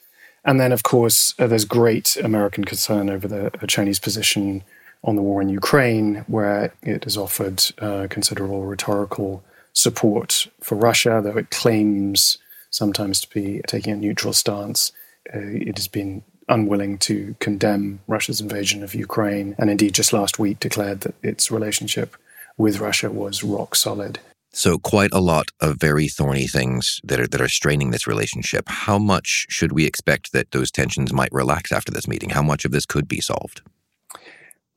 And 0.46 0.60
then, 0.60 0.72
of 0.72 0.84
course, 0.84 1.34
uh, 1.40 1.48
there's 1.48 1.66
great 1.66 2.16
American 2.18 2.64
concern 2.64 3.10
over 3.10 3.28
the 3.28 3.52
Chinese 3.68 4.00
position 4.00 4.64
on 5.04 5.16
the 5.16 5.22
war 5.22 5.42
in 5.42 5.50
Ukraine, 5.50 6.24
where 6.28 6.74
it 6.82 7.04
has 7.04 7.18
offered 7.18 7.64
uh, 7.80 8.08
considerable 8.10 8.66
rhetorical 8.66 9.44
support 9.74 10.48
for 10.62 10.76
Russia, 10.76 11.20
though 11.24 11.38
it 11.38 11.52
claims 11.52 12.38
sometimes 12.70 13.22
to 13.22 13.30
be 13.30 13.62
taking 13.68 13.94
a 13.94 13.98
neutral 13.98 14.34
stance. 14.34 14.92
Uh, 15.34 15.40
it 15.40 15.78
has 15.78 15.88
been 15.88 16.24
unwilling 16.48 16.98
to 17.00 17.36
condemn 17.40 18.00
Russia's 18.08 18.40
invasion 18.40 18.84
of 18.84 18.94
Ukraine, 18.94 19.56
and 19.58 19.70
indeed 19.70 19.94
just 19.96 20.14
last 20.14 20.38
week 20.38 20.60
declared 20.60 21.02
that 21.02 21.16
its 21.24 21.50
relationship 21.50 22.16
with 22.58 22.80
Russia 22.80 23.10
was 23.10 23.44
rock 23.44 23.76
solid. 23.76 24.20
So, 24.56 24.78
quite 24.78 25.12
a 25.12 25.20
lot 25.20 25.50
of 25.60 25.82
very 25.82 26.08
thorny 26.08 26.48
things 26.48 27.02
that 27.04 27.20
are 27.20 27.28
that 27.28 27.42
are 27.42 27.50
straining 27.50 27.92
this 27.92 28.08
relationship. 28.08 28.64
How 28.70 28.98
much 28.98 29.48
should 29.50 29.74
we 29.74 29.86
expect 29.86 30.32
that 30.32 30.52
those 30.52 30.72
tensions 30.72 31.12
might 31.12 31.34
relax 31.34 31.74
after 31.74 31.92
this 31.92 32.08
meeting? 32.08 32.30
How 32.30 32.42
much 32.42 32.64
of 32.64 32.72
this 32.72 32.86
could 32.86 33.06
be 33.06 33.20
solved? 33.20 33.62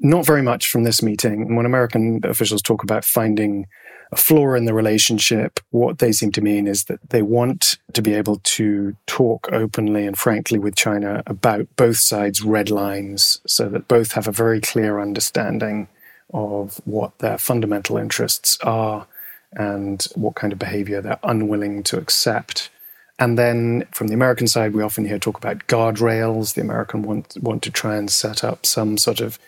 Not 0.00 0.26
very 0.26 0.42
much 0.42 0.66
from 0.66 0.82
this 0.82 1.00
meeting. 1.00 1.54
When 1.54 1.64
American 1.64 2.20
officials 2.24 2.60
talk 2.60 2.82
about 2.82 3.04
finding 3.04 3.68
a 4.10 4.16
floor 4.16 4.56
in 4.56 4.64
the 4.64 4.74
relationship, 4.74 5.60
what 5.70 5.98
they 5.98 6.10
seem 6.10 6.32
to 6.32 6.40
mean 6.40 6.66
is 6.66 6.86
that 6.86 7.10
they 7.10 7.22
want 7.22 7.78
to 7.92 8.02
be 8.02 8.14
able 8.14 8.40
to 8.56 8.96
talk 9.06 9.48
openly 9.52 10.08
and 10.08 10.18
frankly 10.18 10.58
with 10.58 10.74
China 10.74 11.22
about 11.24 11.68
both 11.76 11.98
sides' 11.98 12.42
red 12.42 12.68
lines 12.68 13.40
so 13.46 13.68
that 13.68 13.86
both 13.86 14.12
have 14.12 14.26
a 14.26 14.32
very 14.32 14.60
clear 14.60 14.98
understanding 14.98 15.86
of 16.34 16.80
what 16.84 17.16
their 17.20 17.38
fundamental 17.38 17.96
interests 17.96 18.58
are 18.62 19.06
and 19.52 20.06
what 20.14 20.34
kind 20.34 20.52
of 20.52 20.58
behavior 20.58 21.00
they're 21.00 21.18
unwilling 21.22 21.82
to 21.84 21.98
accept. 21.98 22.70
And 23.18 23.36
then 23.38 23.86
from 23.92 24.08
the 24.08 24.14
American 24.14 24.46
side, 24.46 24.74
we 24.74 24.82
often 24.82 25.04
hear 25.04 25.18
talk 25.18 25.36
about 25.36 25.66
guardrails. 25.66 26.54
The 26.54 26.60
American 26.60 27.02
want, 27.02 27.36
want 27.40 27.62
to 27.64 27.70
try 27.70 27.96
and 27.96 28.10
set 28.10 28.44
up 28.44 28.64
some 28.64 28.96
sort 28.96 29.20
of 29.20 29.38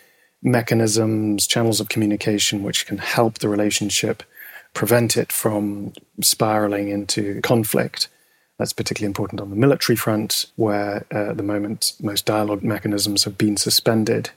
mechanisms, 0.43 1.47
channels 1.47 1.79
of 1.79 1.89
communication 1.89 2.63
which 2.63 2.85
can 2.85 2.97
help 2.97 3.39
the 3.39 3.49
relationship 3.49 4.23
prevent 4.73 5.17
it 5.17 5.31
from 5.31 5.93
spiraling 6.21 6.89
into 6.89 7.39
conflict. 7.41 8.07
That's 8.57 8.73
particularly 8.73 9.07
important 9.07 9.41
on 9.41 9.49
the 9.49 9.55
military 9.55 9.95
front, 9.95 10.45
where 10.55 11.05
uh, 11.13 11.31
at 11.31 11.37
the 11.37 11.43
moment 11.43 11.93
most 12.01 12.25
dialogue 12.25 12.63
mechanisms 12.63 13.23
have 13.23 13.37
been 13.37 13.57
suspended. 13.57 14.29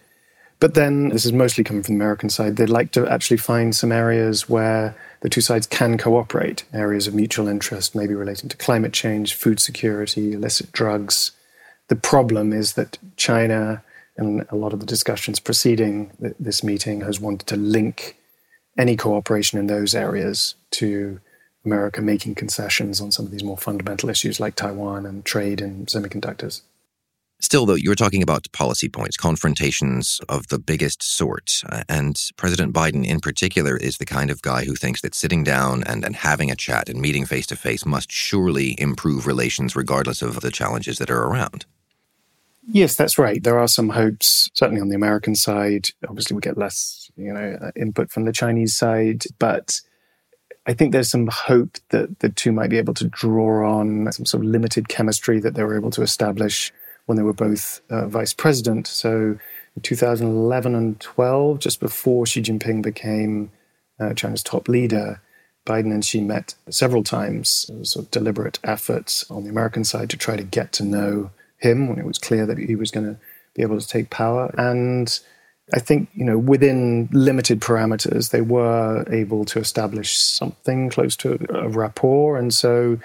But 0.60 0.74
then, 0.74 1.10
this 1.10 1.26
is 1.26 1.32
mostly 1.32 1.62
coming 1.64 1.82
from 1.82 1.98
the 1.98 2.02
American 2.02 2.30
side, 2.30 2.56
they'd 2.56 2.68
like 2.68 2.92
to 2.92 3.06
actually 3.06 3.36
find 3.36 3.74
some 3.74 3.92
areas 3.92 4.48
where 4.48 4.96
the 5.24 5.30
two 5.30 5.40
sides 5.40 5.66
can 5.66 5.96
cooperate, 5.96 6.64
areas 6.74 7.06
of 7.06 7.14
mutual 7.14 7.48
interest, 7.48 7.94
maybe 7.94 8.14
relating 8.14 8.50
to 8.50 8.58
climate 8.58 8.92
change, 8.92 9.32
food 9.32 9.58
security, 9.58 10.34
illicit 10.34 10.70
drugs. 10.70 11.30
The 11.88 11.96
problem 11.96 12.52
is 12.52 12.74
that 12.74 12.98
China, 13.16 13.82
and 14.18 14.44
a 14.50 14.56
lot 14.56 14.74
of 14.74 14.80
the 14.80 14.86
discussions 14.86 15.40
preceding 15.40 16.12
this 16.38 16.62
meeting, 16.62 17.00
has 17.00 17.20
wanted 17.20 17.46
to 17.46 17.56
link 17.56 18.18
any 18.76 18.96
cooperation 18.96 19.58
in 19.58 19.66
those 19.66 19.94
areas 19.94 20.56
to 20.72 21.20
America 21.64 22.02
making 22.02 22.34
concessions 22.34 23.00
on 23.00 23.10
some 23.10 23.24
of 23.24 23.30
these 23.30 23.42
more 23.42 23.56
fundamental 23.56 24.10
issues 24.10 24.38
like 24.38 24.56
Taiwan 24.56 25.06
and 25.06 25.24
trade 25.24 25.62
and 25.62 25.86
semiconductors. 25.86 26.60
Still, 27.44 27.66
though, 27.66 27.74
you 27.74 27.90
were 27.90 27.94
talking 27.94 28.22
about 28.22 28.50
policy 28.52 28.88
points, 28.88 29.18
confrontations 29.18 30.18
of 30.30 30.48
the 30.48 30.58
biggest 30.58 31.02
sort. 31.02 31.60
Uh, 31.68 31.82
and 31.90 32.18
President 32.38 32.72
Biden, 32.72 33.04
in 33.04 33.20
particular, 33.20 33.76
is 33.76 33.98
the 33.98 34.06
kind 34.06 34.30
of 34.30 34.40
guy 34.40 34.64
who 34.64 34.74
thinks 34.74 35.02
that 35.02 35.14
sitting 35.14 35.44
down 35.44 35.84
and, 35.84 36.06
and 36.06 36.16
having 36.16 36.50
a 36.50 36.56
chat 36.56 36.88
and 36.88 37.02
meeting 37.02 37.26
face 37.26 37.46
to 37.48 37.54
face 37.54 37.84
must 37.84 38.10
surely 38.10 38.74
improve 38.80 39.26
relations 39.26 39.76
regardless 39.76 40.22
of 40.22 40.40
the 40.40 40.50
challenges 40.50 40.96
that 40.96 41.10
are 41.10 41.22
around. 41.22 41.66
Yes, 42.66 42.96
that's 42.96 43.18
right. 43.18 43.42
There 43.42 43.58
are 43.58 43.68
some 43.68 43.90
hopes, 43.90 44.48
certainly 44.54 44.80
on 44.80 44.88
the 44.88 44.96
American 44.96 45.34
side. 45.34 45.88
Obviously, 46.08 46.34
we 46.34 46.40
get 46.40 46.56
less, 46.56 47.10
you 47.14 47.30
know, 47.30 47.58
uh, 47.60 47.72
input 47.76 48.10
from 48.10 48.24
the 48.24 48.32
Chinese 48.32 48.74
side, 48.74 49.24
but 49.38 49.82
I 50.64 50.72
think 50.72 50.92
there's 50.92 51.10
some 51.10 51.26
hope 51.26 51.76
that 51.90 52.20
the 52.20 52.30
two 52.30 52.52
might 52.52 52.70
be 52.70 52.78
able 52.78 52.94
to 52.94 53.06
draw 53.06 53.70
on 53.70 54.10
some 54.12 54.24
sort 54.24 54.44
of 54.44 54.50
limited 54.50 54.88
chemistry 54.88 55.40
that 55.40 55.52
they 55.52 55.62
were 55.62 55.76
able 55.76 55.90
to 55.90 56.00
establish 56.00 56.72
when 57.06 57.16
they 57.16 57.22
were 57.22 57.32
both 57.32 57.80
uh, 57.90 58.06
vice 58.06 58.32
president. 58.32 58.86
So, 58.86 59.38
in 59.76 59.82
2011 59.82 60.74
and 60.74 61.00
12, 61.00 61.58
just 61.58 61.80
before 61.80 62.26
Xi 62.26 62.42
Jinping 62.42 62.82
became 62.82 63.50
uh, 64.00 64.14
China's 64.14 64.42
top 64.42 64.68
leader, 64.68 65.20
Biden 65.66 65.92
and 65.92 66.04
Xi 66.04 66.20
met 66.20 66.54
several 66.70 67.02
times. 67.02 67.70
Was 67.72 67.90
sort 67.90 68.06
of 68.06 68.10
deliberate 68.10 68.58
efforts 68.62 69.28
on 69.30 69.44
the 69.44 69.50
American 69.50 69.84
side 69.84 70.10
to 70.10 70.16
try 70.16 70.36
to 70.36 70.42
get 70.42 70.72
to 70.74 70.84
know 70.84 71.30
him 71.58 71.88
when 71.88 71.98
it 71.98 72.06
was 72.06 72.18
clear 72.18 72.46
that 72.46 72.58
he 72.58 72.76
was 72.76 72.90
going 72.90 73.06
to 73.06 73.18
be 73.54 73.62
able 73.62 73.80
to 73.80 73.88
take 73.88 74.10
power. 74.10 74.54
And 74.58 75.18
I 75.72 75.80
think, 75.80 76.10
you 76.14 76.24
know, 76.24 76.36
within 76.38 77.08
limited 77.12 77.60
parameters, 77.60 78.30
they 78.30 78.42
were 78.42 79.04
able 79.10 79.44
to 79.46 79.58
establish 79.58 80.18
something 80.18 80.90
close 80.90 81.16
to 81.16 81.38
a 81.48 81.68
rapport. 81.68 82.36
And 82.36 82.52
so 82.52 82.98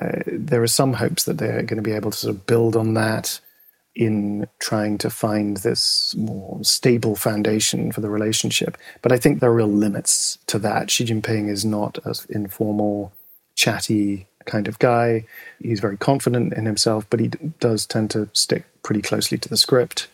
uh, 0.00 0.20
there 0.26 0.62
are 0.62 0.68
some 0.68 0.94
hopes 0.94 1.24
that 1.24 1.38
they're 1.38 1.62
going 1.62 1.76
to 1.76 1.82
be 1.82 1.92
able 1.92 2.12
to 2.12 2.16
sort 2.16 2.34
of 2.34 2.46
build 2.46 2.76
on 2.76 2.94
that 2.94 3.40
in 3.94 4.48
trying 4.58 4.98
to 4.98 5.10
find 5.10 5.58
this 5.58 6.14
more 6.16 6.58
stable 6.62 7.14
foundation 7.14 7.92
for 7.92 8.00
the 8.00 8.10
relationship. 8.10 8.76
But 9.02 9.12
I 9.12 9.18
think 9.18 9.40
there 9.40 9.50
are 9.50 9.54
real 9.54 9.68
limits 9.68 10.38
to 10.46 10.58
that. 10.60 10.90
Xi 10.90 11.04
Jinping 11.04 11.48
is 11.48 11.64
not 11.64 11.98
as 12.04 12.24
informal, 12.26 13.12
chatty 13.54 14.26
kind 14.46 14.68
of 14.68 14.78
guy. 14.78 15.26
He's 15.60 15.80
very 15.80 15.96
confident 15.96 16.52
in 16.54 16.66
himself, 16.66 17.06
but 17.08 17.20
he 17.20 17.28
does 17.60 17.86
tend 17.86 18.10
to 18.10 18.28
stick 18.32 18.64
pretty 18.82 19.00
closely 19.00 19.38
to 19.38 19.48
the 19.48 19.56
script. 19.56 20.08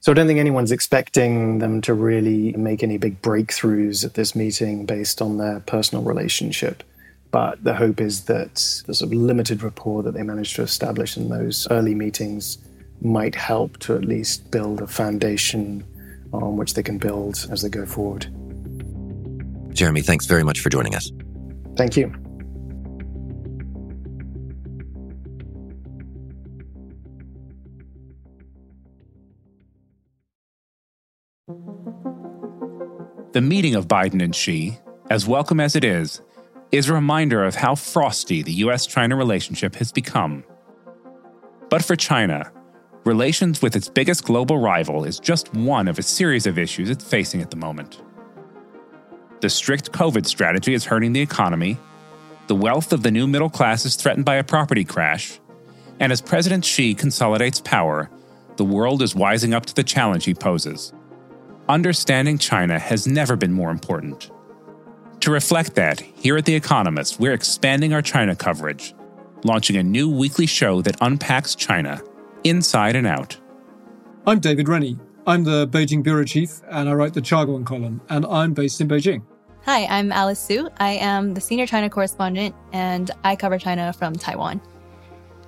So 0.00 0.12
I 0.12 0.14
don't 0.14 0.26
think 0.26 0.40
anyone's 0.40 0.72
expecting 0.72 1.58
them 1.58 1.82
to 1.82 1.92
really 1.92 2.52
make 2.52 2.82
any 2.82 2.96
big 2.96 3.20
breakthroughs 3.20 4.02
at 4.02 4.14
this 4.14 4.34
meeting 4.34 4.86
based 4.86 5.20
on 5.20 5.36
their 5.36 5.60
personal 5.60 6.02
relationship. 6.02 6.82
But 7.30 7.62
the 7.62 7.74
hope 7.74 8.00
is 8.00 8.24
that 8.24 8.82
the 8.86 8.94
sort 8.94 9.12
of 9.12 9.18
limited 9.18 9.62
rapport 9.62 10.02
that 10.02 10.14
they 10.14 10.22
managed 10.22 10.56
to 10.56 10.62
establish 10.62 11.18
in 11.18 11.28
those 11.28 11.68
early 11.70 11.94
meetings 11.94 12.58
might 13.02 13.34
help 13.34 13.78
to 13.78 13.94
at 13.94 14.04
least 14.04 14.50
build 14.50 14.80
a 14.80 14.86
foundation 14.86 15.84
on 16.32 16.56
which 16.56 16.74
they 16.74 16.82
can 16.82 16.98
build 16.98 17.46
as 17.50 17.62
they 17.62 17.68
go 17.68 17.86
forward. 17.86 18.26
Jeremy, 19.74 20.02
thanks 20.02 20.26
very 20.26 20.44
much 20.44 20.60
for 20.60 20.68
joining 20.68 20.94
us. 20.94 21.10
Thank 21.76 21.96
you. 21.96 22.12
The 33.32 33.40
meeting 33.40 33.76
of 33.76 33.86
Biden 33.86 34.22
and 34.22 34.34
Xi, 34.34 34.76
as 35.08 35.26
welcome 35.26 35.60
as 35.60 35.76
it 35.76 35.84
is, 35.84 36.20
is 36.72 36.88
a 36.88 36.94
reminder 36.94 37.44
of 37.44 37.54
how 37.54 37.74
frosty 37.74 38.42
the 38.42 38.52
US 38.64 38.86
China 38.86 39.16
relationship 39.16 39.76
has 39.76 39.92
become. 39.92 40.44
But 41.68 41.84
for 41.84 41.94
China, 41.94 42.52
relations 43.04 43.62
with 43.62 43.76
its 43.76 43.88
biggest 43.88 44.24
global 44.24 44.58
rival 44.58 45.04
is 45.04 45.18
just 45.18 45.52
one 45.54 45.88
of 45.88 45.98
a 45.98 46.02
series 46.02 46.46
of 46.46 46.58
issues 46.58 46.90
it's 46.90 47.04
facing 47.04 47.40
at 47.40 47.50
the 47.50 47.56
moment. 47.56 48.02
The 49.40 49.48
strict 49.48 49.92
COVID 49.92 50.26
strategy 50.26 50.74
is 50.74 50.84
hurting 50.84 51.12
the 51.12 51.20
economy, 51.20 51.78
the 52.46 52.54
wealth 52.56 52.92
of 52.92 53.02
the 53.04 53.12
new 53.12 53.26
middle 53.28 53.48
class 53.48 53.86
is 53.86 53.94
threatened 53.94 54.24
by 54.24 54.34
a 54.34 54.44
property 54.44 54.84
crash, 54.84 55.38
and 56.00 56.10
as 56.10 56.20
President 56.20 56.64
Xi 56.64 56.94
consolidates 56.94 57.60
power, 57.60 58.10
the 58.56 58.64
world 58.64 59.02
is 59.02 59.14
wising 59.14 59.54
up 59.54 59.66
to 59.66 59.74
the 59.74 59.84
challenge 59.84 60.24
he 60.24 60.34
poses. 60.34 60.92
Understanding 61.68 62.38
China 62.38 62.78
has 62.78 63.06
never 63.06 63.36
been 63.36 63.52
more 63.52 63.70
important. 63.70 64.30
To 65.20 65.30
reflect 65.30 65.76
that, 65.76 66.00
here 66.00 66.36
at 66.36 66.44
The 66.44 66.56
Economist, 66.56 67.20
we're 67.20 67.34
expanding 67.34 67.92
our 67.92 68.02
China 68.02 68.34
coverage, 68.34 68.94
launching 69.44 69.76
a 69.76 69.82
new 69.82 70.10
weekly 70.10 70.46
show 70.46 70.82
that 70.82 70.96
unpacks 71.00 71.54
China 71.54 72.02
inside 72.44 72.96
and 72.96 73.06
out. 73.06 73.36
I'm 74.26 74.40
David 74.40 74.68
Rennie. 74.68 74.98
I'm 75.26 75.44
the 75.44 75.68
Beijing 75.68 76.02
bureau 76.02 76.24
chief, 76.24 76.60
and 76.70 76.88
I 76.88 76.92
write 76.92 77.14
the 77.14 77.20
Chaguan 77.20 77.64
column, 77.64 78.00
and 78.08 78.24
I'm 78.26 78.54
based 78.54 78.80
in 78.80 78.88
Beijing. 78.88 79.22
Hi, 79.64 79.84
I'm 79.86 80.10
Alice 80.10 80.40
Su. 80.40 80.70
I 80.78 80.92
am 80.92 81.34
the 81.34 81.40
senior 81.40 81.66
China 81.66 81.90
correspondent, 81.90 82.54
and 82.72 83.10
I 83.24 83.36
cover 83.36 83.58
China 83.58 83.92
from 83.92 84.14
Taiwan. 84.14 84.60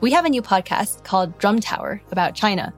We 0.01 0.11
have 0.13 0.25
a 0.25 0.29
new 0.29 0.43
podcast 0.43 1.05
called 1.05 1.39
Drum 1.39 1.61
Tower 1.61 2.03
about 2.11 2.35
China. 2.35 2.75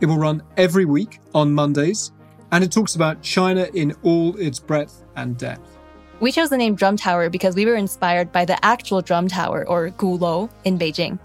It 0.00 0.06
will 0.06 0.18
run 0.18 0.42
every 0.56 0.84
week 0.84 1.20
on 1.34 1.52
Mondays, 1.52 2.12
and 2.52 2.62
it 2.62 2.70
talks 2.70 2.94
about 2.94 3.22
China 3.22 3.66
in 3.74 3.94
all 4.02 4.36
its 4.36 4.58
breadth 4.58 5.04
and 5.16 5.36
depth. 5.38 5.78
We 6.20 6.32
chose 6.32 6.50
the 6.50 6.56
name 6.56 6.74
Drum 6.74 6.96
Tower 6.96 7.30
because 7.30 7.54
we 7.54 7.64
were 7.64 7.76
inspired 7.76 8.32
by 8.32 8.44
the 8.44 8.62
actual 8.64 9.00
drum 9.00 9.28
tower, 9.28 9.66
or 9.68 9.90
Gulou, 9.90 10.50
in 10.64 10.78
Beijing. 10.78 11.18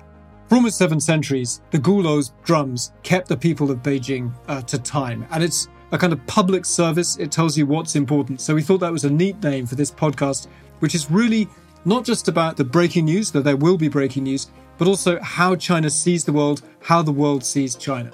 For 0.54 0.58
almost 0.58 0.78
seven 0.78 1.00
centuries, 1.00 1.62
the 1.72 1.80
Gulou's 1.80 2.32
drums 2.44 2.92
kept 3.02 3.28
the 3.28 3.36
people 3.36 3.72
of 3.72 3.80
Beijing 3.80 4.32
uh, 4.48 4.62
to 4.62 4.78
time, 4.78 5.26
and 5.32 5.44
it's 5.44 5.68
a 5.92 5.98
kind 5.98 6.14
of 6.14 6.24
public 6.28 6.64
service. 6.64 7.18
It 7.18 7.32
tells 7.32 7.58
you 7.58 7.66
what's 7.66 7.96
important. 7.96 8.40
So 8.40 8.54
we 8.54 8.62
thought 8.62 8.78
that 8.82 8.92
was 8.92 9.04
a 9.04 9.10
neat 9.10 9.42
name 9.42 9.66
for 9.66 9.74
this 9.74 9.90
podcast, 9.90 10.46
which 10.78 10.94
is 10.94 11.10
really 11.10 11.48
not 11.86 12.06
just 12.06 12.28
about 12.28 12.56
the 12.56 12.64
breaking 12.64 13.06
news, 13.06 13.32
though 13.32 13.42
there 13.42 13.58
will 13.58 13.80
be 13.80 13.88
breaking 13.88 14.26
news, 14.26 14.52
but 14.78 14.88
also 14.88 15.20
how 15.22 15.56
China 15.56 15.90
sees 15.90 16.24
the 16.24 16.34
world, 16.34 16.62
how 16.82 17.02
the 17.02 17.12
world 17.12 17.44
sees 17.44 17.74
China. 17.74 18.12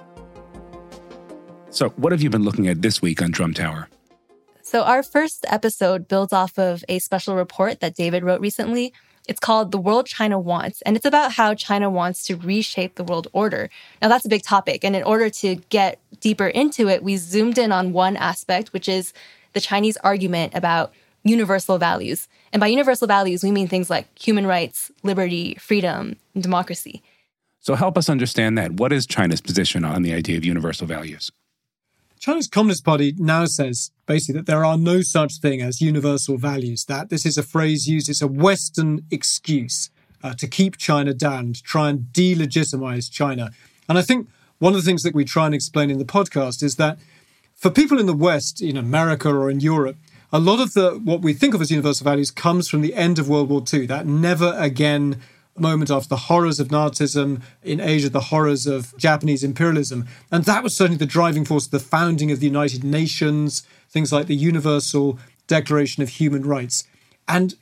So, 1.72 1.90
what 1.98 2.14
have 2.14 2.22
you 2.22 2.30
been 2.30 2.46
looking 2.46 2.70
at 2.70 2.82
this 2.82 3.02
week 3.02 3.22
on 3.22 3.32
Drum 3.32 3.54
Tower? 3.54 3.90
So, 4.62 4.84
our 4.84 5.04
first 5.04 5.46
episode 5.50 6.08
builds 6.08 6.32
off 6.32 6.58
of 6.58 6.86
a 6.88 7.00
special 7.00 7.36
report 7.36 7.82
that 7.82 7.96
David 7.96 8.24
wrote 8.24 8.40
recently. 8.40 8.94
It's 9.30 9.40
called 9.40 9.72
The 9.72 9.78
World 9.78 10.08
China 10.08 10.40
Wants, 10.40 10.82
and 10.82 10.98
it's 10.98 11.06
about 11.06 11.34
how 11.34 11.54
China 11.54 11.88
wants 11.88 12.24
to 12.24 12.36
reshape 12.36 12.96
the 12.96 13.04
world 13.04 13.28
order. 13.32 13.70
Now, 14.02 14.08
that's 14.08 14.26
a 14.26 14.30
big 14.30 14.42
topic. 14.42 14.84
And 14.84 14.96
in 14.96 15.04
order 15.04 15.30
to 15.30 15.58
get 15.70 16.00
deeper 16.20 16.48
into 16.48 16.88
it, 16.88 17.04
we 17.04 17.16
zoomed 17.16 17.60
in 17.60 17.72
on 17.72 17.94
one 17.94 18.18
aspect, 18.18 18.74
which 18.74 18.90
is 18.90 19.14
the 19.54 19.62
Chinese 19.62 19.98
argument 19.98 20.56
about 20.56 20.92
universal 21.24 21.78
values. 21.78 22.28
And 22.52 22.60
by 22.60 22.68
universal 22.68 23.08
values, 23.08 23.44
we 23.44 23.52
mean 23.52 23.68
things 23.68 23.88
like 23.88 24.08
human 24.18 24.48
rights, 24.48 24.92
liberty, 25.04 25.56
freedom, 25.60 26.16
and 26.34 26.42
democracy. 26.42 27.04
So, 27.60 27.76
help 27.76 28.00
us 28.00 28.10
understand 28.10 28.58
that. 28.58 28.72
What 28.74 28.92
is 28.92 29.06
China's 29.06 29.42
position 29.42 29.86
on 29.86 30.02
the 30.02 30.12
idea 30.12 30.38
of 30.38 30.44
universal 30.44 30.88
values? 30.88 31.32
China's 32.20 32.50
Communist 32.50 32.84
Party 32.84 33.16
now 33.18 33.46
says 33.46 33.92
basically 34.06 34.40
that 34.40 34.46
there 34.46 34.66
are 34.66 34.78
no 34.78 35.02
such 35.02 35.38
thing 35.38 35.62
as 35.62 35.80
universal 35.80 36.38
values, 36.38 36.84
that 36.86 37.10
this 37.10 37.26
is 37.26 37.38
a 37.38 37.44
phrase 37.44 37.88
used, 37.88 38.10
it's 38.10 38.22
a 38.22 38.28
Western 38.28 39.06
excuse 39.10 39.90
uh, 40.22 40.34
to 40.34 40.46
keep 40.46 40.78
China 40.78 41.14
down, 41.14 41.54
to 41.54 41.64
try 41.64 41.90
and 41.90 42.08
delegitimize 42.12 43.10
China. 43.10 43.52
And 43.88 43.98
I 43.98 44.02
think 44.02 44.28
one 44.58 44.74
of 44.74 44.82
the 44.82 44.86
things 44.86 45.04
that 45.04 45.16
we 45.16 45.24
try 45.24 45.46
and 45.46 45.56
explain 45.56 45.90
in 45.90 45.98
the 45.98 46.04
podcast 46.04 46.62
is 46.62 46.76
that 46.76 47.00
for 47.56 47.70
people 47.70 47.98
in 47.98 48.06
the 48.06 48.14
West, 48.14 48.62
in 48.62 48.76
America 48.76 49.30
or 49.30 49.50
in 49.50 49.62
Europe, 49.62 49.96
a 50.34 50.40
lot 50.40 50.60
of 50.60 50.74
the 50.74 51.00
what 51.02 51.22
we 51.22 51.34
think 51.34 51.54
of 51.54 51.62
as 51.62 51.72
universal 51.72 52.04
values 52.04 52.32
comes 52.32 52.68
from 52.68 52.82
the 52.82 52.96
end 52.96 53.18
of 53.18 53.30
World 53.30 53.50
War 53.50 53.64
II, 53.74 53.86
that 53.86 54.06
never 54.06 54.54
again 54.58 55.22
moment 55.62 55.92
after 55.92 56.10
the 56.10 56.16
horrors 56.16 56.60
of 56.60 56.70
Nazism 56.70 57.42
in 57.64 57.80
Asia, 57.80 58.10
the 58.10 58.20
horrors 58.20 58.68
of 58.68 58.96
Japanese 58.98 59.44
imperialism. 59.44 60.08
And 60.32 60.44
that 60.46 60.64
was 60.64 60.76
certainly 60.76 60.98
the 60.98 61.06
driving 61.06 61.46
force 61.46 61.66
of 61.66 61.72
the 61.72 61.80
founding 61.80 62.32
of 62.32 62.40
the 62.40 62.48
United 62.48 62.84
Nations, 62.84 63.64
things 63.90 64.12
like 64.12 64.28
the 64.28 64.36
Universal 64.36 65.20
Declaration 65.48 66.04
of 66.04 66.10
Human 66.10 66.44
Rights. 66.44 66.86
And 67.28 67.56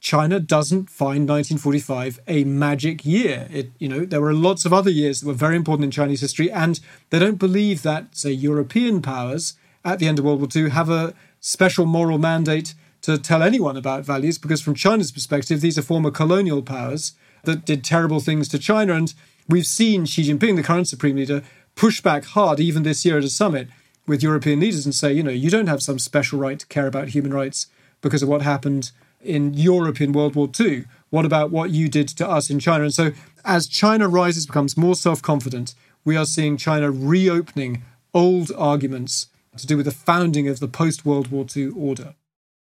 China 0.00 0.38
doesn't 0.38 0.88
find 0.88 1.28
1945 1.28 2.20
a 2.28 2.44
magic 2.44 3.04
year. 3.04 3.48
It, 3.50 3.70
you 3.78 3.88
know, 3.88 4.04
there 4.04 4.20
were 4.20 4.34
lots 4.34 4.64
of 4.64 4.72
other 4.72 4.90
years 4.90 5.20
that 5.20 5.26
were 5.26 5.34
very 5.34 5.56
important 5.56 5.84
in 5.84 5.90
Chinese 5.90 6.20
history, 6.20 6.50
and 6.50 6.78
they 7.10 7.18
don't 7.18 7.38
believe 7.38 7.82
that, 7.82 8.16
say, 8.16 8.30
European 8.30 9.02
powers 9.02 9.54
at 9.84 9.98
the 9.98 10.06
end 10.06 10.18
of 10.18 10.24
World 10.24 10.40
War 10.40 10.48
II 10.54 10.70
have 10.70 10.90
a 10.90 11.14
special 11.40 11.86
moral 11.86 12.18
mandate 12.18 12.74
to 13.02 13.18
tell 13.18 13.42
anyone 13.42 13.76
about 13.76 14.04
values, 14.04 14.38
because 14.38 14.60
from 14.60 14.74
China's 14.74 15.12
perspective, 15.12 15.60
these 15.60 15.78
are 15.78 15.82
former 15.82 16.10
colonial 16.10 16.62
powers 16.62 17.12
that 17.46 17.64
did 17.64 17.82
terrible 17.82 18.20
things 18.20 18.48
to 18.48 18.58
China. 18.58 18.94
And 18.94 19.12
we've 19.48 19.66
seen 19.66 20.04
Xi 20.04 20.22
Jinping, 20.22 20.56
the 20.56 20.62
current 20.62 20.88
supreme 20.88 21.16
leader, 21.16 21.42
push 21.74 22.00
back 22.00 22.24
hard, 22.24 22.60
even 22.60 22.82
this 22.82 23.04
year 23.04 23.18
at 23.18 23.24
a 23.24 23.28
summit 23.28 23.68
with 24.06 24.22
European 24.22 24.60
leaders, 24.60 24.84
and 24.84 24.94
say, 24.94 25.12
you 25.12 25.22
know, 25.22 25.30
you 25.30 25.50
don't 25.50 25.66
have 25.66 25.82
some 25.82 25.98
special 25.98 26.38
right 26.38 26.58
to 26.58 26.66
care 26.66 26.86
about 26.86 27.08
human 27.08 27.32
rights 27.32 27.66
because 28.00 28.22
of 28.22 28.28
what 28.28 28.42
happened 28.42 28.92
in 29.20 29.54
Europe 29.54 30.00
in 30.00 30.12
World 30.12 30.36
War 30.36 30.48
II. 30.58 30.84
What 31.10 31.24
about 31.24 31.50
what 31.50 31.70
you 31.70 31.88
did 31.88 32.08
to 32.08 32.28
us 32.28 32.50
in 32.50 32.60
China? 32.60 32.84
And 32.84 32.94
so, 32.94 33.12
as 33.44 33.66
China 33.66 34.08
rises, 34.08 34.46
becomes 34.46 34.76
more 34.76 34.94
self 34.94 35.22
confident, 35.22 35.74
we 36.04 36.16
are 36.16 36.26
seeing 36.26 36.56
China 36.56 36.90
reopening 36.90 37.82
old 38.14 38.52
arguments 38.56 39.28
to 39.56 39.66
do 39.66 39.76
with 39.76 39.86
the 39.86 39.92
founding 39.92 40.48
of 40.48 40.60
the 40.60 40.68
post 40.68 41.04
World 41.04 41.28
War 41.28 41.46
II 41.54 41.70
order. 41.70 42.14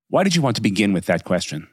Why 0.09 0.23
did 0.23 0.36
you 0.36 0.41
want 0.41 0.55
to 0.57 0.62
begin 0.62 0.93
with 0.93 1.05
that 1.05 1.23
question? 1.23 1.67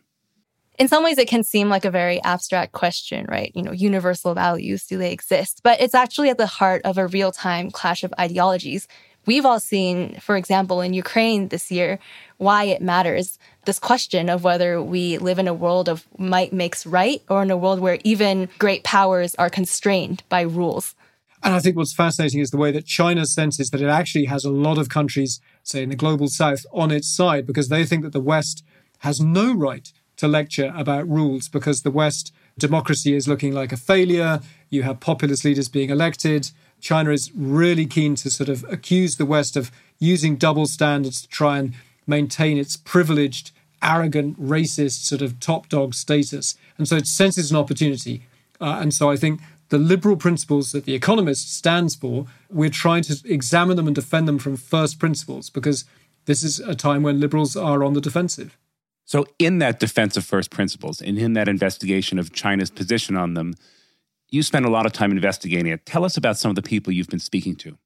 In 0.80 0.88
some 0.88 1.04
ways 1.04 1.18
it 1.18 1.28
can 1.28 1.44
seem 1.44 1.68
like 1.68 1.84
a 1.84 1.90
very 1.90 2.22
abstract 2.24 2.72
question, 2.72 3.26
right? 3.28 3.52
You 3.54 3.62
know, 3.62 3.70
universal 3.70 4.32
values, 4.32 4.86
do 4.86 4.96
they 4.96 5.12
exist? 5.12 5.60
But 5.62 5.78
it's 5.78 5.94
actually 5.94 6.30
at 6.30 6.38
the 6.38 6.46
heart 6.46 6.80
of 6.86 6.96
a 6.96 7.06
real 7.06 7.32
time 7.32 7.70
clash 7.70 8.02
of 8.02 8.14
ideologies. 8.18 8.88
We've 9.26 9.44
all 9.44 9.60
seen, 9.60 10.18
for 10.20 10.38
example, 10.38 10.80
in 10.80 10.94
Ukraine 10.94 11.48
this 11.48 11.70
year, 11.70 11.98
why 12.38 12.64
it 12.64 12.80
matters. 12.80 13.38
This 13.66 13.78
question 13.78 14.30
of 14.30 14.42
whether 14.42 14.82
we 14.82 15.18
live 15.18 15.38
in 15.38 15.48
a 15.48 15.52
world 15.52 15.86
of 15.90 16.06
might 16.16 16.54
makes 16.54 16.86
right 16.86 17.22
or 17.28 17.42
in 17.42 17.50
a 17.50 17.58
world 17.58 17.80
where 17.80 17.98
even 18.02 18.48
great 18.58 18.82
powers 18.82 19.34
are 19.34 19.50
constrained 19.50 20.22
by 20.30 20.40
rules. 20.40 20.94
And 21.42 21.54
I 21.54 21.60
think 21.60 21.76
what's 21.76 21.94
fascinating 21.94 22.40
is 22.40 22.50
the 22.50 22.56
way 22.56 22.72
that 22.72 22.86
China 22.86 23.26
senses 23.26 23.68
that 23.68 23.82
it 23.82 23.88
actually 23.88 24.24
has 24.26 24.46
a 24.46 24.50
lot 24.50 24.78
of 24.78 24.88
countries, 24.88 25.40
say 25.62 25.82
in 25.82 25.90
the 25.90 25.96
global 25.96 26.28
south, 26.28 26.64
on 26.72 26.90
its 26.90 27.14
side 27.14 27.46
because 27.46 27.68
they 27.68 27.84
think 27.84 28.02
that 28.02 28.14
the 28.14 28.20
West 28.20 28.64
has 29.00 29.20
no 29.20 29.52
right 29.52 29.92
to 30.20 30.28
lecture 30.28 30.72
about 30.76 31.08
rules 31.08 31.48
because 31.48 31.82
the 31.82 31.90
West 31.90 32.32
democracy 32.58 33.14
is 33.14 33.28
looking 33.28 33.52
like 33.52 33.72
a 33.72 33.76
failure. 33.76 34.40
You 34.68 34.82
have 34.84 35.00
populist 35.00 35.44
leaders 35.44 35.68
being 35.68 35.90
elected. 35.90 36.50
China 36.80 37.10
is 37.10 37.30
really 37.34 37.86
keen 37.86 38.14
to 38.16 38.30
sort 38.30 38.48
of 38.48 38.64
accuse 38.70 39.16
the 39.16 39.26
West 39.26 39.56
of 39.56 39.70
using 39.98 40.36
double 40.36 40.66
standards 40.66 41.22
to 41.22 41.28
try 41.28 41.58
and 41.58 41.74
maintain 42.06 42.58
its 42.58 42.76
privileged, 42.76 43.52
arrogant, 43.82 44.40
racist 44.40 45.04
sort 45.04 45.22
of 45.22 45.40
top 45.40 45.68
dog 45.68 45.94
status. 45.94 46.56
And 46.78 46.88
so 46.88 46.96
it 46.96 47.06
senses 47.06 47.50
an 47.50 47.56
opportunity. 47.56 48.26
Uh, 48.60 48.78
and 48.80 48.94
so 48.94 49.10
I 49.10 49.16
think 49.16 49.40
the 49.70 49.78
liberal 49.78 50.16
principles 50.16 50.72
that 50.72 50.84
The 50.84 50.94
Economist 50.94 51.54
stands 51.54 51.94
for, 51.94 52.26
we're 52.50 52.70
trying 52.70 53.02
to 53.04 53.20
examine 53.24 53.76
them 53.76 53.86
and 53.86 53.94
defend 53.94 54.26
them 54.28 54.38
from 54.38 54.56
first 54.56 54.98
principles 54.98 55.48
because 55.48 55.84
this 56.26 56.42
is 56.42 56.60
a 56.60 56.74
time 56.74 57.02
when 57.02 57.20
liberals 57.20 57.56
are 57.56 57.82
on 57.82 57.94
the 57.94 58.00
defensive. 58.00 58.58
So, 59.10 59.26
in 59.40 59.58
that 59.58 59.80
defense 59.80 60.16
of 60.16 60.24
first 60.24 60.52
principles 60.52 61.00
and 61.00 61.18
in 61.18 61.32
that 61.32 61.48
investigation 61.48 62.16
of 62.20 62.32
China's 62.32 62.70
position 62.70 63.16
on 63.16 63.34
them, 63.34 63.54
you 64.30 64.44
spent 64.44 64.66
a 64.66 64.70
lot 64.70 64.86
of 64.86 64.92
time 64.92 65.10
investigating 65.10 65.66
it. 65.66 65.84
Tell 65.84 66.04
us 66.04 66.16
about 66.16 66.38
some 66.38 66.50
of 66.50 66.54
the 66.54 66.62
people 66.62 66.92
you've 66.92 67.08
been 67.08 67.18
speaking 67.18 67.56
to. 67.56 67.76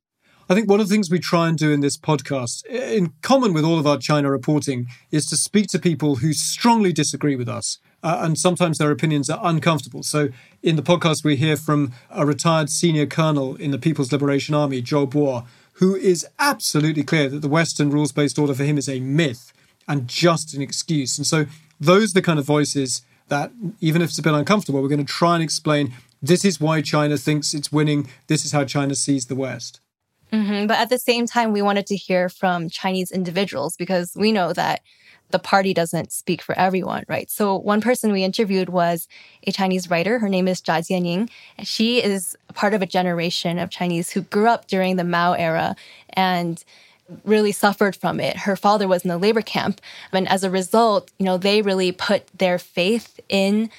I 0.51 0.55
think 0.55 0.69
one 0.69 0.81
of 0.81 0.87
the 0.87 0.95
things 0.95 1.11
we 1.11 1.19
try 1.19 1.49
and 1.49 1.57
do 1.57 1.73
in 1.73 1.81
this 1.81 1.97
podcast, 1.97 2.67
in 2.67 3.15
common 3.23 3.55
with 3.55 3.65
all 3.65 3.79
of 3.79 3.87
our 3.87 3.97
China 3.97 4.31
reporting, 4.31 4.87
is 5.11 5.25
to 5.31 5.37
speak 5.39 5.69
to 5.69 5.79
people 5.79 6.17
who 6.17 6.35
strongly 6.35 6.93
disagree 6.93 7.37
with 7.37 7.49
us. 7.49 7.79
Uh, 8.03 8.19
and 8.21 8.39
sometimes 8.39 8.77
their 8.77 8.91
opinions 8.91 9.31
are 9.31 9.41
uncomfortable. 9.43 10.03
So, 10.03 10.29
in 10.63 10.77
the 10.77 10.83
podcast, 10.83 11.25
we 11.25 11.37
hear 11.37 11.57
from 11.57 11.93
a 12.11 12.27
retired 12.27 12.69
senior 12.69 13.07
colonel 13.07 13.57
in 13.57 13.71
the 13.71 13.79
People's 13.79 14.13
Liberation 14.13 14.55
Army, 14.55 14.83
Zhou 14.83 15.09
Bo, 15.09 15.47
who 15.79 15.97
is 15.97 16.27
absolutely 16.39 17.03
clear 17.03 17.31
that 17.31 17.41
the 17.41 17.49
Western 17.49 17.89
rules 17.89 18.13
based 18.13 18.39
order 18.39 18.53
for 18.53 18.65
him 18.65 18.77
is 18.77 18.91
a 18.91 19.01
myth 19.01 19.54
and 19.88 20.09
just 20.09 20.55
an 20.55 20.62
excuse. 20.62 21.18
And 21.18 21.27
so 21.27 21.47
those 21.81 22.12
are 22.12 22.14
the 22.14 22.23
kind 22.23 22.38
of 22.38 22.44
voices 22.44 23.03
that, 23.29 23.51
even 23.81 24.03
if 24.03 24.11
it's 24.11 24.18
a 24.18 24.23
bit 24.23 24.35
uncomfortable, 24.35 24.83
we're 24.83 24.88
going 24.88 25.05
to 25.05 25.12
try 25.12 25.35
and 25.35 25.42
explain 25.42 25.94
this 26.23 26.44
is 26.44 26.61
why 26.61 26.81
China 26.81 27.16
thinks 27.16 27.55
it's 27.55 27.73
winning, 27.73 28.09
this 28.29 28.44
is 28.44 28.53
how 28.53 28.64
China 28.64 28.94
sees 28.94 29.27
the 29.27 29.35
West. 29.35 29.81
Mm-hmm. 30.33 30.66
But 30.66 30.79
at 30.79 30.88
the 30.88 30.99
same 30.99 31.27
time, 31.27 31.53
we 31.53 31.62
wanted 31.62 31.87
to 31.87 31.97
hear 31.97 32.29
from 32.29 32.68
Chinese 32.68 33.11
individuals 33.12 33.77
because 33.77 34.14
we 34.16 34.33
know 34.33 34.53
that 34.53 34.81
the 35.31 35.38
party 35.38 35.73
doesn't 35.73 36.12
speak 36.12 36.42
for 36.42 36.57
everyone, 36.59 37.05
right? 37.09 37.31
So 37.31 37.57
one 37.57 37.81
person 37.81 38.12
we 38.12 38.25
interviewed 38.25 38.68
was 38.68 39.09
a 39.47 39.53
Chinese 39.53 39.90
writer. 39.90 40.18
Her 40.18 40.29
name 40.29 40.49
is 40.49 40.61
Zha 40.61 40.81
Jianying. 40.81 41.29
She 41.62 42.03
is 42.03 42.37
part 42.55 42.75
of 42.75 42.83
a 42.83 42.87
generation 42.87 43.59
of 43.59 43.70
Chinese 43.70 44.11
who 44.11 44.23
grew 44.23 44.49
up 44.49 44.66
during 44.66 44.97
the 44.97 45.05
Mao 45.05 45.33
era 45.33 45.77
and 46.11 46.62
really 47.25 47.53
suffered 47.53 47.97
from 47.97 48.21
it. 48.21 48.37
Her 48.37 48.57
father 48.57 48.88
was 48.88 49.05
in 49.05 49.09
the 49.09 49.19
labor 49.19 49.43
camp. 49.43 49.81
And 50.12 50.29
as 50.29 50.45
a 50.45 50.51
result, 50.51 51.11
you 51.19 51.27
know, 51.27 51.37
they 51.37 51.62
really 51.62 51.93
put 51.93 52.27
their 52.38 52.59
faith 52.59 53.21
in 53.29 53.71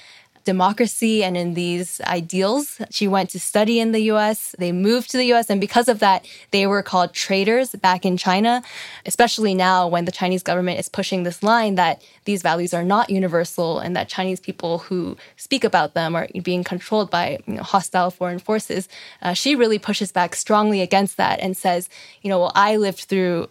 democracy 0.46 1.22
and 1.22 1.36
in 1.36 1.52
these 1.52 2.00
ideals. 2.02 2.80
She 2.90 3.06
went 3.06 3.28
to 3.30 3.40
study 3.40 3.78
in 3.78 3.92
the 3.92 4.00
US. 4.12 4.54
They 4.58 4.72
moved 4.72 5.10
to 5.10 5.18
the 5.18 5.30
US. 5.34 5.50
And 5.50 5.60
because 5.60 5.88
of 5.88 5.98
that, 5.98 6.26
they 6.52 6.66
were 6.66 6.82
called 6.82 7.12
traitors 7.12 7.72
back 7.72 8.06
in 8.06 8.16
China, 8.16 8.62
especially 9.04 9.54
now 9.54 9.86
when 9.86 10.06
the 10.06 10.12
Chinese 10.12 10.42
government 10.42 10.78
is 10.78 10.88
pushing 10.88 11.24
this 11.24 11.42
line 11.42 11.74
that 11.74 12.00
these 12.24 12.40
values 12.40 12.72
are 12.72 12.84
not 12.84 13.10
universal 13.10 13.80
and 13.80 13.94
that 13.96 14.08
Chinese 14.08 14.40
people 14.40 14.78
who 14.78 15.16
speak 15.36 15.64
about 15.64 15.92
them 15.92 16.16
are 16.16 16.28
being 16.42 16.64
controlled 16.64 17.10
by 17.10 17.38
you 17.46 17.54
know, 17.54 17.62
hostile 17.62 18.10
foreign 18.10 18.38
forces. 18.38 18.88
Uh, 19.20 19.34
she 19.34 19.54
really 19.54 19.78
pushes 19.78 20.12
back 20.12 20.34
strongly 20.34 20.80
against 20.80 21.16
that 21.18 21.40
and 21.40 21.56
says, 21.56 21.90
you 22.22 22.30
know, 22.30 22.38
well, 22.38 22.52
I 22.54 22.76
lived 22.76 23.00
through 23.00 23.48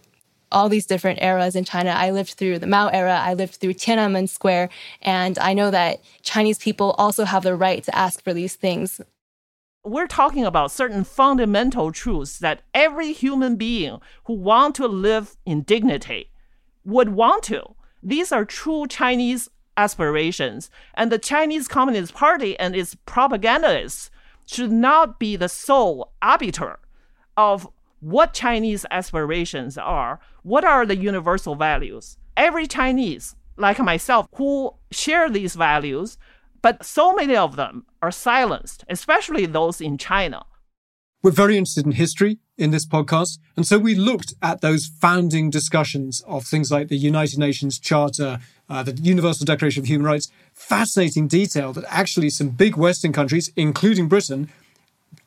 all 0.56 0.70
these 0.70 0.86
different 0.86 1.22
eras 1.22 1.54
in 1.56 1.66
China. 1.66 1.90
I 1.90 2.12
lived 2.12 2.32
through 2.32 2.60
the 2.60 2.66
Mao 2.66 2.88
era, 2.88 3.20
I 3.20 3.34
lived 3.34 3.56
through 3.56 3.74
Tiananmen 3.74 4.30
Square, 4.30 4.70
and 5.02 5.38
I 5.38 5.54
know 5.54 5.70
that 5.70 6.02
Chinese 6.22 6.58
people 6.58 6.96
also 6.98 7.26
have 7.26 7.44
the 7.44 7.56
right 7.56 7.84
to 7.84 7.96
ask 7.96 8.24
for 8.24 8.34
these 8.34 8.56
things. 8.56 9.02
We're 9.84 10.08
talking 10.08 10.46
about 10.46 10.72
certain 10.72 11.04
fundamental 11.04 11.92
truths 11.92 12.40
that 12.40 12.62
every 12.74 13.12
human 13.12 13.58
being 13.58 14.00
who 14.24 14.34
want 14.34 14.76
to 14.76 14.88
live 14.88 15.36
in 15.46 15.62
dignity 15.62 16.30
would 16.86 17.10
want 17.10 17.44
to. 17.44 17.76
These 18.02 18.32
are 18.32 18.46
true 18.46 18.88
Chinese 18.88 19.50
aspirations, 19.76 20.72
and 20.94 21.12
the 21.12 21.20
Chinese 21.20 21.68
Communist 21.68 22.14
Party 22.14 22.58
and 22.58 22.78
its 22.78 22.96
propagandists 23.06 24.10
should 24.46 24.72
not 24.72 25.20
be 25.20 25.36
the 25.36 25.50
sole 25.50 26.14
arbiter 26.22 26.80
of 27.36 27.68
what 28.00 28.34
Chinese 28.34 28.86
aspirations 28.92 29.78
are, 29.78 30.20
what 30.44 30.64
are 30.64 30.86
the 30.86 30.96
universal 30.96 31.56
values. 31.56 32.18
Every 32.38 32.68
Chinese, 32.68 33.36
like 33.58 33.80
myself, 33.80 34.28
who 34.36 34.74
share 34.92 35.30
these 35.30 35.56
values, 35.56 36.18
but 36.62 36.84
so 36.84 37.14
many 37.14 37.36
of 37.36 37.56
them 37.56 37.86
are 38.02 38.12
silenced, 38.12 38.84
especially 38.90 39.46
those 39.46 39.82
in 39.82 39.98
China. 39.98 40.46
We're 41.24 41.32
very 41.32 41.58
interested 41.58 41.86
in 41.86 41.94
history 41.94 42.38
in 42.58 42.72
this 42.72 42.86
podcast. 42.86 43.40
And 43.56 43.66
so 43.66 43.80
we 43.80 43.96
looked 43.96 44.36
at 44.42 44.62
those 44.62 44.86
founding 44.86 45.50
discussions 45.50 46.22
of 46.28 46.46
things 46.46 46.72
like 46.72 46.88
the 46.88 46.98
United 46.98 47.40
Nations 47.40 47.80
Charter, 47.80 48.40
uh, 48.70 48.84
the 48.84 48.94
Universal 48.94 49.46
Declaration 49.46 49.82
of 49.82 49.88
Human 49.88 50.06
Rights. 50.06 50.32
Fascinating 50.54 51.28
detail 51.28 51.74
that 51.74 51.86
actually 51.88 52.30
some 52.30 52.50
big 52.50 52.78
Western 52.78 53.12
countries, 53.12 53.52
including 53.56 54.08
Britain, 54.08 54.50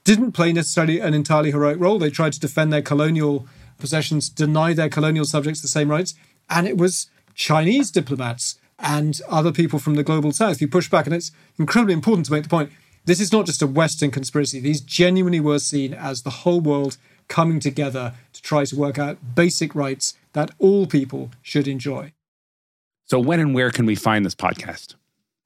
didn't 0.05 0.33
play 0.33 0.53
necessarily 0.53 1.01
an 1.01 1.15
entirely 1.15 1.51
heroic 1.51 1.79
role. 1.79 1.99
They 1.99 2.11
tried 2.11 2.33
to 2.35 2.41
defend 2.41 2.73
their 2.73 2.83
colonial 2.83 3.47
possessions, 3.79 4.29
deny 4.29 4.73
their 4.73 4.89
colonial 4.89 5.25
subjects 5.25 5.61
the 5.61 5.69
same 5.69 5.91
rights. 5.91 6.15
And 6.51 6.67
it 6.67 6.77
was 6.77 7.09
Chinese 7.35 7.91
diplomats 7.91 8.59
and 8.79 9.21
other 9.29 9.53
people 9.53 9.79
from 9.79 9.95
the 9.95 10.05
global 10.05 10.33
south 10.33 10.61
who 10.61 10.69
pushed 10.69 10.91
back. 10.91 11.07
And 11.07 11.15
it's 11.15 11.33
incredibly 11.59 11.95
important 11.95 12.27
to 12.27 12.33
make 12.33 12.43
the 12.43 12.49
point 12.49 12.71
this 13.05 13.21
is 13.21 13.33
not 13.33 13.47
just 13.47 13.63
a 13.63 13.67
Western 13.67 14.11
conspiracy. 14.11 14.61
These 14.61 14.81
genuinely 14.81 15.41
were 15.41 15.59
seen 15.59 15.95
as 15.95 16.23
the 16.23 16.31
whole 16.31 16.61
world 16.61 16.99
coming 17.29 17.61
together 17.61 18.15
to 18.33 18.43
try 18.43 18.65
to 18.65 18.77
work 18.77 18.99
out 18.99 19.35
basic 19.35 19.75
rights 19.75 20.15
that 20.33 20.51
all 20.59 20.87
people 20.87 21.31
should 21.43 21.67
enjoy. 21.67 22.13
So, 23.07 23.19
when 23.19 23.41
and 23.41 23.55
where 23.55 23.71
can 23.71 23.87
we 23.87 23.95
find 23.95 24.27
this 24.27 24.35
podcast? 24.35 24.95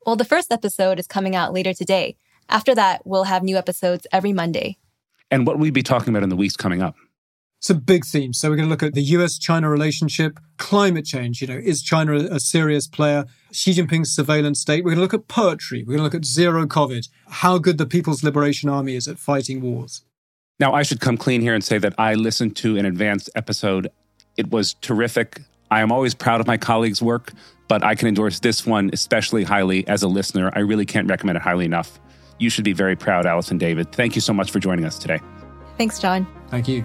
Well, 0.04 0.16
the 0.16 0.24
first 0.24 0.50
episode 0.50 0.98
is 0.98 1.06
coming 1.06 1.36
out 1.36 1.52
later 1.52 1.72
today. 1.72 2.16
After 2.52 2.74
that, 2.74 3.00
we'll 3.06 3.24
have 3.24 3.42
new 3.42 3.56
episodes 3.56 4.06
every 4.12 4.34
Monday. 4.34 4.76
And 5.30 5.46
what 5.46 5.56
will 5.56 5.62
we 5.62 5.70
be 5.70 5.82
talking 5.82 6.10
about 6.10 6.22
in 6.22 6.28
the 6.28 6.36
weeks 6.36 6.54
coming 6.54 6.82
up? 6.82 6.94
Some 7.60 7.78
big 7.78 8.04
themes. 8.04 8.38
So 8.38 8.50
we're 8.50 8.56
going 8.56 8.68
to 8.68 8.70
look 8.70 8.82
at 8.82 8.92
the 8.92 9.02
US 9.16 9.38
China 9.38 9.70
relationship, 9.70 10.38
climate 10.58 11.06
change. 11.06 11.40
You 11.40 11.46
know, 11.46 11.56
is 11.56 11.80
China 11.80 12.14
a 12.14 12.38
serious 12.38 12.86
player? 12.86 13.24
Xi 13.52 13.72
Jinping's 13.72 14.14
surveillance 14.14 14.60
state. 14.60 14.84
We're 14.84 14.90
going 14.90 14.98
to 14.98 15.02
look 15.02 15.14
at 15.14 15.28
poetry. 15.28 15.82
We're 15.82 15.96
going 15.96 16.00
to 16.00 16.04
look 16.04 16.14
at 16.14 16.26
zero 16.26 16.66
COVID, 16.66 17.08
how 17.28 17.56
good 17.56 17.78
the 17.78 17.86
People's 17.86 18.22
Liberation 18.22 18.68
Army 18.68 18.96
is 18.96 19.08
at 19.08 19.18
fighting 19.18 19.62
wars. 19.62 20.04
Now, 20.60 20.74
I 20.74 20.82
should 20.82 21.00
come 21.00 21.16
clean 21.16 21.40
here 21.40 21.54
and 21.54 21.64
say 21.64 21.78
that 21.78 21.94
I 21.96 22.12
listened 22.12 22.54
to 22.56 22.76
an 22.76 22.84
advanced 22.84 23.30
episode. 23.34 23.88
It 24.36 24.50
was 24.50 24.74
terrific. 24.82 25.40
I 25.70 25.80
am 25.80 25.90
always 25.90 26.12
proud 26.12 26.42
of 26.42 26.46
my 26.46 26.58
colleagues' 26.58 27.00
work, 27.00 27.32
but 27.66 27.82
I 27.82 27.94
can 27.94 28.08
endorse 28.08 28.40
this 28.40 28.66
one 28.66 28.90
especially 28.92 29.44
highly 29.44 29.88
as 29.88 30.02
a 30.02 30.08
listener. 30.08 30.52
I 30.54 30.58
really 30.58 30.84
can't 30.84 31.08
recommend 31.08 31.36
it 31.36 31.42
highly 31.42 31.64
enough. 31.64 31.98
You 32.42 32.50
should 32.50 32.64
be 32.64 32.72
very 32.72 32.96
proud, 32.96 33.24
Alice 33.24 33.52
and 33.52 33.60
David. 33.60 33.92
Thank 33.92 34.16
you 34.16 34.20
so 34.20 34.32
much 34.32 34.50
for 34.50 34.58
joining 34.58 34.84
us 34.84 34.98
today. 34.98 35.20
Thanks, 35.78 36.00
John. 36.00 36.26
Thank 36.48 36.66
you. 36.66 36.84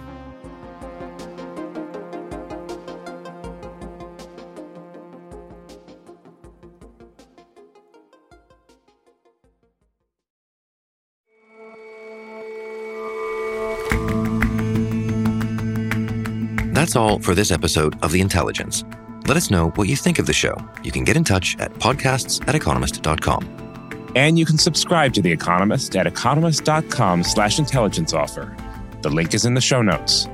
That's 16.72 16.94
all 16.94 17.18
for 17.18 17.34
this 17.34 17.50
episode 17.50 18.00
of 18.04 18.12
The 18.12 18.20
Intelligence. 18.20 18.84
Let 19.26 19.36
us 19.36 19.50
know 19.50 19.70
what 19.70 19.88
you 19.88 19.96
think 19.96 20.20
of 20.20 20.26
the 20.26 20.32
show. 20.32 20.56
You 20.84 20.92
can 20.92 21.02
get 21.02 21.16
in 21.16 21.24
touch 21.24 21.56
at 21.58 21.74
podcasts 21.74 22.46
at 22.46 22.54
economist.com. 22.54 23.67
And 24.14 24.38
you 24.38 24.46
can 24.46 24.58
subscribe 24.58 25.12
to 25.14 25.22
The 25.22 25.32
Economist 25.32 25.94
at 25.96 26.06
economist.com 26.06 27.24
slash 27.24 27.58
intelligence 27.58 28.12
offer. 28.12 28.56
The 29.02 29.10
link 29.10 29.34
is 29.34 29.44
in 29.44 29.54
the 29.54 29.60
show 29.60 29.82
notes. 29.82 30.28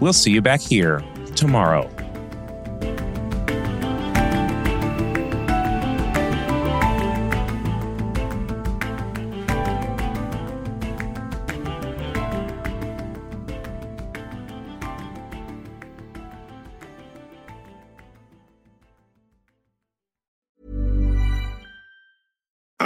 We'll 0.00 0.12
see 0.12 0.30
you 0.30 0.42
back 0.42 0.60
here 0.60 1.02
tomorrow. 1.34 1.90